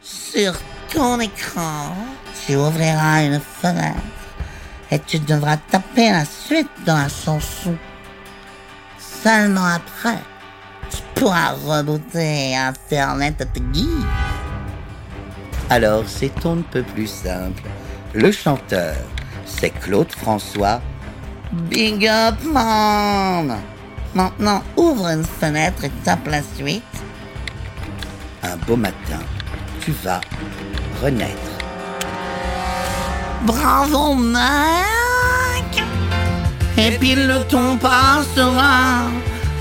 sur 0.02 0.54
ton 0.94 1.20
écran, 1.20 1.96
tu 2.46 2.56
ouvriras 2.56 3.24
une 3.24 3.40
fenêtre 3.40 3.98
et 4.90 5.00
tu 5.00 5.20
devras 5.20 5.58
taper 5.58 6.12
la 6.12 6.26
suite 6.26 6.70
dans 6.86 6.98
la 6.98 7.10
chanson. 7.10 7.76
Seulement 8.98 9.66
après, 9.66 10.20
tu 10.90 10.98
pourras 11.16 11.52
rebooter 11.52 12.56
Internet 12.56 13.42
à 13.42 13.46
ta 13.46 13.60
guise. 13.60 14.06
Alors 15.70 16.04
c'est 16.08 16.32
on 16.46 16.58
ne 16.58 16.64
peut 16.64 16.84
plus 16.84 17.08
simple. 17.08 17.64
Le 18.14 18.32
chanteur, 18.32 18.96
c'est 19.46 19.70
Claude 19.70 20.12
François. 20.12 20.82
Big 21.52 22.08
up, 22.08 22.36
man 22.44 23.60
Maintenant, 24.14 24.64
ouvre 24.78 25.08
une 25.08 25.26
fenêtre 25.26 25.84
et 25.84 25.92
tape 26.04 26.28
la 26.28 26.42
suite. 26.56 26.84
Un 28.44 28.56
beau 28.68 28.76
matin, 28.76 29.20
tu 29.82 29.92
vas 30.04 30.22
renaître. 31.02 31.52
Bravo, 33.44 34.16
mec 34.16 35.84
Et 36.78 36.92
puis 36.98 37.16
le 37.16 37.44
ton 37.50 37.78
passera 37.78 39.10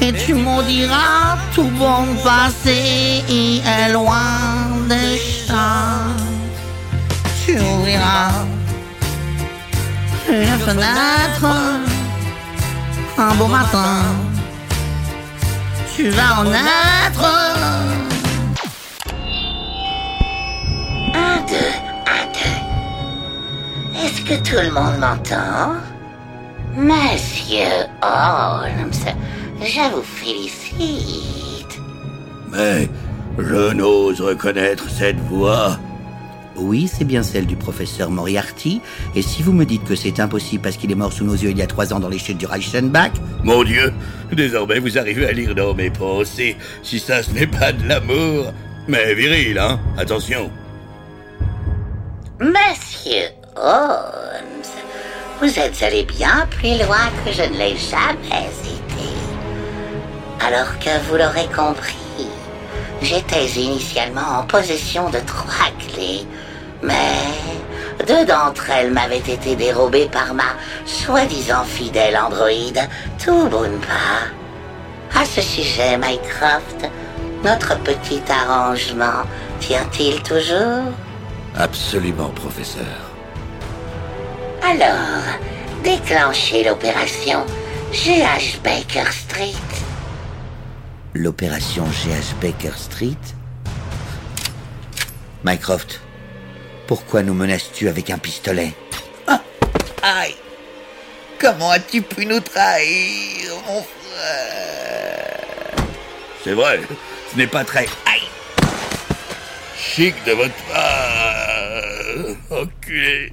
et 0.00 0.12
tu 0.12 0.34
maudiras 0.34 1.36
tout 1.54 1.70
bon 1.78 2.06
passé 2.24 3.22
et 3.28 3.58
est 3.58 3.92
loin 3.92 4.86
des 4.88 5.18
chats. 5.18 6.08
Tu 7.44 7.58
ouvriras 7.58 8.46
une 10.30 10.58
fenêtre 10.60 11.46
un 13.18 13.34
beau 13.34 13.46
matin. 13.46 14.02
Tu 15.94 16.08
vas 16.10 16.34
renaître. 16.36 17.24
Un, 21.14 21.36
deux, 21.48 21.74
un, 22.06 22.24
deux. 22.32 24.00
Est-ce 24.00 24.20
que 24.22 24.36
tout 24.48 24.62
le 24.62 24.70
monde 24.70 24.98
m'entend? 24.98 25.74
Monsieur 26.76 27.88
Holmes, 28.00 28.92
je 29.60 29.94
vous 29.94 30.02
félicite. 30.02 31.80
Mais 32.52 32.88
je 33.38 33.72
n'ose 33.72 34.20
reconnaître 34.20 34.88
cette 34.88 35.20
voix. 35.28 35.76
Oui, 36.60 36.88
c'est 36.92 37.04
bien 37.04 37.22
celle 37.22 37.46
du 37.46 37.56
professeur 37.56 38.10
Moriarty. 38.10 38.80
Et 39.14 39.22
si 39.22 39.42
vous 39.42 39.52
me 39.52 39.64
dites 39.64 39.84
que 39.84 39.94
c'est 39.94 40.20
impossible 40.20 40.62
parce 40.62 40.76
qu'il 40.76 40.92
est 40.92 40.94
mort 40.94 41.12
sous 41.12 41.24
nos 41.24 41.34
yeux 41.34 41.50
il 41.50 41.58
y 41.58 41.62
a 41.62 41.66
trois 41.66 41.92
ans 41.94 42.00
dans 42.00 42.08
les 42.08 42.18
chutes 42.18 42.38
du 42.38 42.46
Reichenbach, 42.46 43.12
Mon 43.42 43.64
Dieu, 43.64 43.92
désormais 44.32 44.78
vous 44.78 44.98
arrivez 44.98 45.26
à 45.26 45.32
lire 45.32 45.54
dans 45.54 45.74
mes 45.74 45.90
pensées, 45.90 46.56
si 46.82 46.98
ça 46.98 47.22
ce 47.22 47.30
n'est 47.32 47.46
pas 47.46 47.72
de 47.72 47.88
l'amour. 47.88 48.52
Mais 48.88 49.14
viril, 49.14 49.58
hein 49.58 49.80
Attention. 49.96 50.50
Monsieur 52.40 53.28
Holmes, 53.56 54.64
vous 55.40 55.58
êtes 55.58 55.82
allé 55.82 56.04
bien 56.04 56.46
plus 56.50 56.78
loin 56.78 57.08
que 57.24 57.32
je 57.32 57.42
ne 57.42 57.56
l'ai 57.58 57.76
jamais 57.76 58.46
été. 58.48 59.08
Alors 60.46 60.78
que 60.78 60.90
vous 61.08 61.16
l'aurez 61.16 61.48
compris, 61.54 61.96
j'étais 63.02 63.46
initialement 63.60 64.38
en 64.40 64.42
possession 64.44 65.10
de 65.10 65.18
trois 65.26 65.70
clés, 65.78 66.26
mais 66.82 68.04
deux 68.06 68.24
d'entre 68.24 68.70
elles 68.70 68.90
m'avaient 68.92 69.18
été 69.18 69.56
dérobées 69.56 70.08
par 70.10 70.34
ma 70.34 70.56
soi-disant 70.86 71.64
fidèle 71.64 72.16
androïde, 72.16 72.80
Tubunpa. 73.18 74.28
À 75.14 75.24
ce 75.24 75.42
sujet, 75.42 75.98
Mycroft, 75.98 76.88
notre 77.44 77.78
petit 77.80 78.22
arrangement 78.28 79.24
tient-il 79.60 80.22
toujours? 80.22 80.92
Absolument, 81.56 82.30
professeur. 82.30 82.84
Alors, 84.62 85.38
déclenchez 85.82 86.64
l'opération 86.64 87.44
GH 87.92 88.60
Baker 88.62 89.10
Street. 89.10 89.54
l'opération 91.14 91.84
GH 91.84 92.34
Baker 92.40 92.76
Street? 92.76 93.16
Mycroft, 95.44 96.00
pourquoi 96.90 97.22
nous 97.22 97.34
menaces-tu 97.34 97.88
avec 97.88 98.10
un 98.10 98.18
pistolet 98.18 98.74
Aïe 100.02 100.34
Comment 101.38 101.70
as-tu 101.70 102.02
pu 102.02 102.26
nous 102.26 102.40
trahir, 102.40 103.52
mon 103.64 103.80
frère? 103.80 105.36
C'est 106.42 106.54
vrai, 106.54 106.80
ce 107.30 107.36
n'est 107.36 107.46
pas 107.46 107.62
très... 107.62 107.86
Aïe 108.06 108.26
Chic 109.76 110.16
de 110.26 110.32
votre 110.32 110.54
part 110.68 112.58
Enculé 112.60 113.32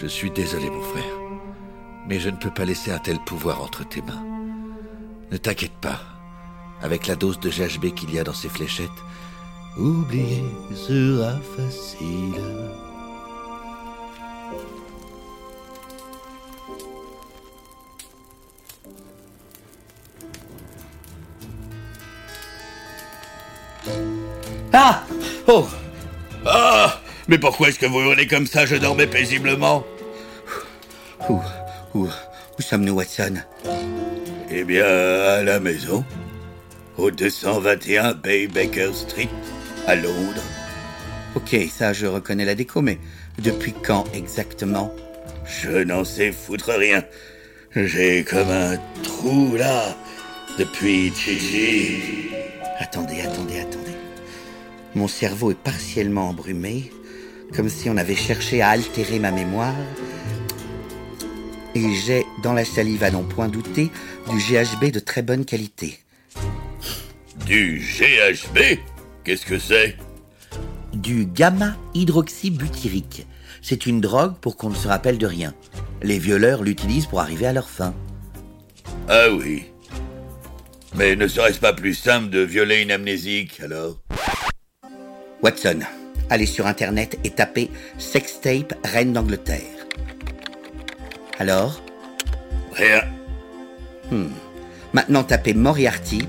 Je 0.00 0.08
suis 0.08 0.32
désolé, 0.32 0.68
mon 0.68 0.82
frère. 0.82 1.04
Mais 2.08 2.18
je 2.18 2.28
ne 2.28 2.36
peux 2.36 2.50
pas 2.50 2.64
laisser 2.64 2.90
un 2.90 2.98
tel 2.98 3.20
pouvoir 3.20 3.62
entre 3.62 3.88
tes 3.88 4.02
mains. 4.02 4.26
Ne 5.30 5.36
t'inquiète 5.36 5.78
pas. 5.80 6.00
Avec 6.82 7.06
la 7.06 7.14
dose 7.14 7.38
de 7.38 7.50
GHB 7.50 7.94
qu'il 7.94 8.12
y 8.12 8.18
a 8.18 8.24
dans 8.24 8.34
ces 8.34 8.48
fléchettes, 8.48 8.90
oublier 9.76 10.44
sera 10.74 11.38
facile. 11.56 12.40
Ah 24.72 25.02
Oh 25.46 25.66
Ah 26.46 27.00
Mais 27.28 27.38
pourquoi 27.38 27.68
est-ce 27.68 27.78
que 27.78 27.86
vous 27.86 28.00
hurlez 28.00 28.26
comme 28.26 28.46
ça? 28.46 28.66
Je 28.66 28.76
dormais 28.76 29.06
paisiblement. 29.06 29.84
Où, 31.28 31.40
où, 31.94 32.06
où 32.06 32.62
sommes-nous, 32.62 32.94
Watson? 32.94 33.34
Eh 34.50 34.64
bien, 34.64 34.84
à 34.84 35.42
la 35.42 35.60
maison. 35.60 36.04
Au 36.96 37.10
221 37.10 38.14
Bay 38.14 38.46
Baker 38.48 38.90
Street, 38.92 39.28
à 39.88 39.96
Londres. 39.96 40.42
Ok, 41.34 41.56
ça, 41.74 41.94
je 41.94 42.06
reconnais 42.06 42.44
la 42.44 42.54
déco, 42.54 42.82
mais 42.82 42.98
depuis 43.38 43.72
quand 43.72 44.04
exactement? 44.12 44.94
Je 45.46 45.82
n'en 45.82 46.04
sais 46.04 46.30
foutre 46.30 46.72
rien. 46.76 47.02
J'ai 47.74 48.22
comme 48.22 48.50
un 48.50 48.76
trou 49.02 49.56
là, 49.56 49.96
depuis 50.58 51.10
Chichi. 51.14 52.28
Attendez, 52.78 53.22
attendez, 53.22 53.60
attendez. 53.60 53.96
Mon 54.94 55.08
cerveau 55.08 55.52
est 55.52 55.58
partiellement 55.58 56.28
embrumé, 56.28 56.92
comme 57.56 57.70
si 57.70 57.88
on 57.88 57.96
avait 57.96 58.14
cherché 58.14 58.60
à 58.60 58.68
altérer 58.68 59.18
ma 59.18 59.30
mémoire. 59.30 59.74
Et 61.74 61.94
j'ai, 61.94 62.26
dans 62.42 62.52
la 62.52 62.66
salive 62.66 63.04
à 63.04 63.10
non 63.10 63.22
point 63.22 63.48
douter, 63.48 63.90
du 64.28 64.36
GHB 64.36 64.90
de 64.90 65.00
très 65.00 65.22
bonne 65.22 65.46
qualité. 65.46 65.98
Du 67.46 67.78
GHB 67.78 68.80
Qu'est-ce 69.28 69.44
que 69.44 69.58
c'est? 69.58 69.94
Du 70.94 71.26
gamma-hydroxybutyrique. 71.26 73.26
C'est 73.60 73.84
une 73.84 74.00
drogue 74.00 74.36
pour 74.40 74.56
qu'on 74.56 74.70
ne 74.70 74.74
se 74.74 74.88
rappelle 74.88 75.18
de 75.18 75.26
rien. 75.26 75.52
Les 76.00 76.18
violeurs 76.18 76.62
l'utilisent 76.62 77.04
pour 77.04 77.20
arriver 77.20 77.46
à 77.46 77.52
leur 77.52 77.68
fin. 77.68 77.92
Ah 79.06 79.26
oui. 79.30 79.66
Mais 80.94 81.14
ne 81.14 81.28
serait-ce 81.28 81.60
pas 81.60 81.74
plus 81.74 81.92
simple 81.92 82.30
de 82.30 82.40
violer 82.40 82.80
une 82.80 82.90
amnésique, 82.90 83.60
alors? 83.60 84.00
Watson, 85.42 85.80
allez 86.30 86.46
sur 86.46 86.66
Internet 86.66 87.18
et 87.22 87.28
tapez 87.28 87.70
sextape 87.98 88.72
reine 88.82 89.12
d'Angleterre. 89.12 89.60
Alors? 91.38 91.82
Rien. 92.72 93.02
Hmm. 94.10 94.30
Maintenant 94.94 95.22
tapez 95.22 95.52
Moriarty, 95.52 96.26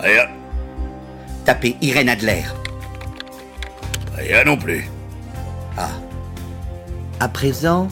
Rien. 0.00 0.43
Tapez 1.44 1.76
Irène 1.80 2.08
Adler. 2.08 2.42
Rien 4.16 4.44
non 4.44 4.56
plus. 4.56 4.88
Ah. 5.76 5.90
À 7.20 7.28
présent, 7.28 7.88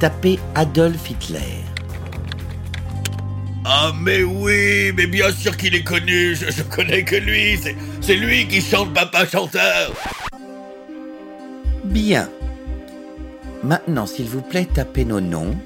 tapez 0.00 0.38
Adolf 0.54 1.10
Hitler. 1.10 1.64
Ah 3.64 3.92
mais 4.00 4.22
oui, 4.22 4.92
mais 4.96 5.06
bien 5.06 5.30
sûr 5.30 5.56
qu'il 5.56 5.74
est 5.74 5.84
connu, 5.84 6.34
je, 6.34 6.50
je 6.50 6.62
connais 6.62 7.04
que 7.04 7.16
lui, 7.16 7.58
c'est, 7.62 7.76
c'est 8.00 8.16
lui 8.16 8.48
qui 8.48 8.60
chante 8.60 8.92
Papa 8.94 9.26
Chanteur. 9.26 9.92
Bien. 11.84 12.28
Maintenant, 13.62 14.06
s'il 14.06 14.26
vous 14.26 14.40
plaît, 14.40 14.66
tapez 14.72 15.04
nos 15.04 15.20
noms. 15.20 15.56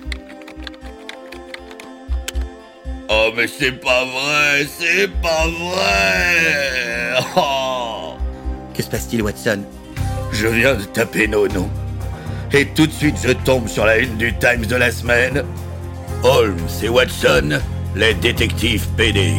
Mais 3.36 3.46
c'est 3.46 3.72
pas 3.72 4.04
vrai, 4.04 4.66
c'est 4.78 5.08
pas 5.20 5.46
vrai. 5.46 7.22
Oh. 7.36 8.14
Que 8.74 8.82
se 8.82 8.88
passe-t-il, 8.88 9.22
Watson? 9.22 9.62
Je 10.32 10.48
viens 10.48 10.74
de 10.74 10.82
taper 10.82 11.28
nos 11.28 11.46
noms. 11.46 11.70
Et 12.52 12.66
tout 12.66 12.86
de 12.86 12.92
suite 12.92 13.16
je 13.22 13.32
tombe 13.32 13.68
sur 13.68 13.84
la 13.84 13.98
une 13.98 14.16
du 14.16 14.36
Times 14.38 14.66
de 14.66 14.76
la 14.76 14.90
semaine. 14.90 15.44
Holmes 16.24 16.68
et 16.82 16.88
Watson, 16.88 17.60
les 17.94 18.14
détectives 18.14 18.86
PD. 18.96 19.34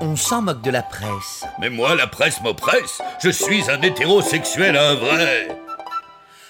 On 0.00 0.16
s'en 0.16 0.42
moque 0.42 0.62
de 0.62 0.70
la 0.70 0.82
presse. 0.82 1.44
Mais 1.60 1.70
moi, 1.70 1.94
la 1.94 2.06
presse 2.06 2.40
m'oppresse. 2.42 3.00
Je 3.22 3.30
suis 3.30 3.70
un 3.70 3.80
hétérosexuel, 3.82 4.76
un 4.76 4.94
vrai. 4.94 5.48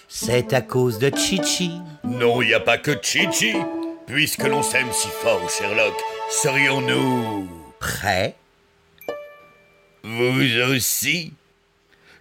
C'est 0.08 0.52
à 0.52 0.60
cause 0.60 0.98
de 0.98 1.10
Chichi. 1.14 1.80
Non, 2.04 2.40
il 2.40 2.48
n'y 2.48 2.54
a 2.54 2.60
pas 2.60 2.78
que 2.78 2.92
Chichi. 3.02 3.54
Puisque 4.08 4.44
l'on 4.44 4.62
s'aime 4.62 4.90
si 4.90 5.08
fort, 5.22 5.50
Sherlock, 5.50 5.94
serions-nous... 6.30 7.46
Prêt 7.78 8.34
Vous 10.02 10.72
aussi? 10.72 11.34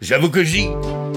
J'avoue 0.02 0.30
que 0.30 0.44
j'y... 0.44 0.68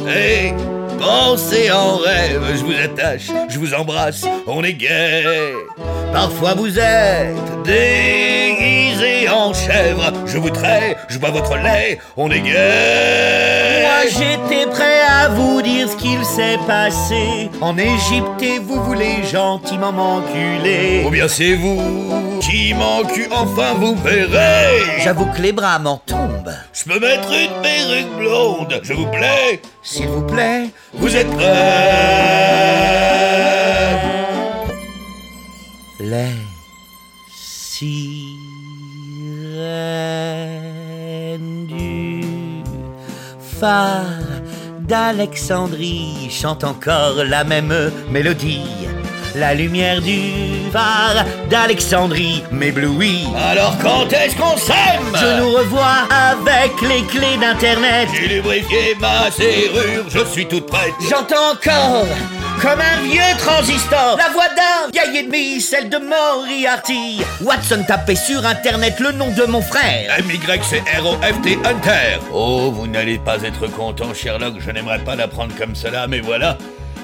Hé 0.08 0.52
Pensez 1.00 1.72
en 1.72 1.96
rêve, 1.96 2.42
je 2.56 2.64
vous 2.64 2.74
attache, 2.74 3.30
je 3.48 3.58
vous 3.58 3.74
embrasse, 3.74 4.24
on 4.46 4.62
est 4.62 4.74
gay. 4.74 5.54
Parfois 6.12 6.54
vous 6.54 6.78
êtes 6.78 7.36
déguisé 7.64 9.28
en 9.28 9.52
chèvre, 9.52 10.12
je 10.26 10.38
vous 10.38 10.50
trais, 10.50 10.96
je 11.08 11.18
bois 11.18 11.30
votre 11.30 11.56
lait, 11.56 11.98
on 12.16 12.30
est 12.30 12.40
gay. 12.40 13.82
Moi 13.82 14.06
j'étais 14.10 14.66
prêt 14.70 15.00
à 15.08 15.28
vous 15.28 15.62
dire 15.62 15.88
ce 15.88 15.96
qu'il 15.96 16.24
s'est 16.24 16.58
passé 16.66 17.50
En 17.60 17.76
Égypte 17.78 18.42
et 18.42 18.58
vous 18.58 18.82
voulez 18.82 19.22
gentiment 19.30 19.92
m'enculer 19.92 21.04
Ou 21.06 21.10
bien 21.10 21.28
c'est 21.28 21.54
vous 21.54 21.80
qui 22.40 22.74
manque, 22.74 23.28
enfin 23.30 23.74
vous 23.76 23.94
verrez. 23.96 24.80
J'avoue 25.04 25.26
que 25.26 25.40
les 25.42 25.52
bras 25.52 25.78
m'en 25.78 25.98
tombent. 25.98 26.54
Je 26.72 26.84
peux 26.84 26.98
mettre 26.98 27.28
une 27.30 27.62
perruque 27.62 28.16
blonde, 28.18 28.80
je 28.82 28.92
vous 28.94 29.06
plais 29.06 29.60
S'il 29.82 30.08
vous 30.08 30.22
plaît. 30.22 30.70
Vous 30.94 31.14
êtes 31.14 31.30
prêts 31.36 31.46
Les 36.02 36.32
sirènes 37.30 38.06
du 41.66 42.24
phare 43.60 44.06
d'Alexandrie 44.80 46.30
chantent 46.30 46.64
encore 46.64 47.22
la 47.24 47.44
même 47.44 47.92
mélodie. 48.10 48.62
La 49.34 49.52
lumière 49.52 50.00
du 50.00 50.70
phare 50.72 51.26
d'Alexandrie 51.50 52.44
m'éblouit. 52.50 53.26
Alors 53.36 53.76
quand 53.82 54.10
est-ce 54.10 54.36
qu'on 54.36 54.56
s'aime? 54.56 55.14
Je 55.14 55.38
nous 55.38 55.50
revois 55.50 56.08
avec 56.10 56.80
les 56.80 57.02
clés 57.02 57.36
d'internet 57.38 58.08
J'ai 58.14 58.36
lubrifié 58.36 58.96
ma 58.98 59.30
serrure, 59.30 60.06
je 60.08 60.24
suis 60.32 60.46
toute 60.46 60.64
prête. 60.66 60.94
J'entends 61.10 61.52
encore, 61.52 62.06
comme 62.60 62.80
un 62.80 63.00
vieux 63.02 63.38
transistor, 63.38 64.18
la 64.18 64.28
voix 64.32 64.48
d'un 64.48 64.90
vieil 64.92 65.18
ennemi, 65.18 65.60
celle 65.60 65.88
de 65.88 65.96
Moriarty. 65.96 67.22
Watson 67.40 67.84
tapait 67.86 68.16
sur 68.16 68.44
internet 68.44 69.00
le 69.00 69.12
nom 69.12 69.30
de 69.30 69.44
mon 69.44 69.62
frère. 69.62 70.18
M-Y-C-R-O-F-T 70.18 71.58
Hunter. 71.64 72.18
Oh, 72.32 72.70
vous 72.70 72.86
n'allez 72.86 73.18
pas 73.18 73.42
être 73.42 73.66
content, 73.68 74.12
Sherlock, 74.12 74.54
je 74.58 74.70
n'aimerais 74.70 74.98
pas 74.98 75.16
l'apprendre 75.16 75.54
comme 75.58 75.74
cela, 75.74 76.06
mais 76.06 76.20
voilà. 76.20 76.58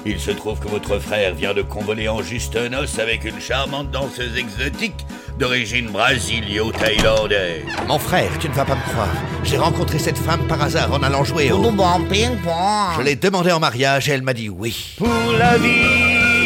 Il 0.05 0.19
se 0.19 0.31
trouve 0.31 0.59
que 0.59 0.67
votre 0.67 0.99
frère 0.99 1.33
vient 1.33 1.53
de 1.53 1.63
convoler 1.63 2.07
en 2.07 2.21
juste 2.21 2.55
noces 2.55 2.99
avec 2.99 3.25
une 3.25 3.41
charmante 3.41 3.89
danseuse 3.89 4.37
exotique 4.37 5.05
d'origine 5.37 5.89
brasilio-thaïlandaise. 5.89 7.63
Mon 7.87 7.99
frère, 7.99 8.29
tu 8.39 8.49
ne 8.49 8.53
vas 8.53 8.65
pas 8.65 8.75
me 8.75 8.91
croire. 8.91 9.15
J'ai 9.43 9.57
rencontré 9.57 9.99
cette 9.99 10.17
femme 10.17 10.45
par 10.47 10.61
hasard 10.61 10.91
en 10.91 11.03
allant 11.03 11.23
jouer 11.23 11.51
au... 11.51 11.63
Je 11.63 13.01
l'ai 13.03 13.15
demandé 13.15 13.51
en 13.51 13.59
mariage 13.59 14.09
et 14.09 14.13
elle 14.13 14.23
m'a 14.23 14.33
dit 14.33 14.49
oui. 14.49 14.95
Pour 14.97 15.33
la 15.37 15.57
vie, 15.57 16.37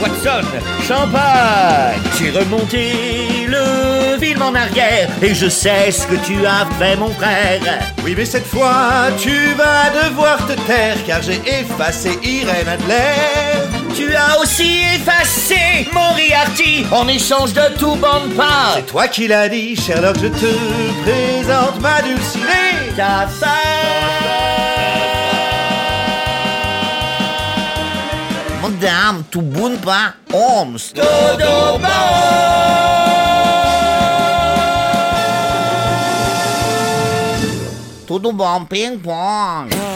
Watson, 0.00 0.46
champagne. 0.86 2.00
J'ai 2.18 2.30
remonté 2.30 3.46
le 3.46 4.18
film 4.18 4.42
en 4.42 4.54
arrière 4.54 5.08
et 5.22 5.34
je 5.34 5.48
sais 5.48 5.90
ce 5.90 6.06
que 6.06 6.16
tu 6.16 6.44
as 6.44 6.66
fait, 6.78 6.96
mon 6.96 7.10
frère. 7.10 7.60
Oui, 8.04 8.14
mais 8.16 8.24
cette 8.24 8.46
fois, 8.46 9.08
tu 9.18 9.54
vas 9.54 9.90
devoir 10.04 10.38
te 10.46 10.54
taire 10.66 10.96
car 11.06 11.22
j'ai 11.22 11.40
effacé 11.46 12.18
Irène 12.22 12.68
Adler. 12.68 13.83
Tu 13.94 14.14
as 14.14 14.40
aussi 14.40 14.80
effacé 14.96 15.88
Moriarty 15.92 16.84
en 16.90 17.06
échange 17.06 17.52
de 17.52 17.76
tout 17.78 17.94
bon 17.94 18.26
de 18.28 18.34
part. 18.34 18.72
C'est 18.74 18.86
toi 18.86 19.06
qui 19.06 19.28
l'as 19.28 19.48
dit, 19.48 19.76
Sherlock, 19.76 20.16
je 20.20 20.26
te 20.26 21.04
présente 21.04 21.80
ma 21.80 22.02
dulcinée. 22.02 22.92
Ta 22.96 23.28
Madame, 28.62 29.24
tout 29.30 29.42
Boompa 29.42 30.14
Holmes. 30.32 30.78
Tudo 38.06 38.32
bom, 38.32 38.64
ping-pong. 38.66 39.93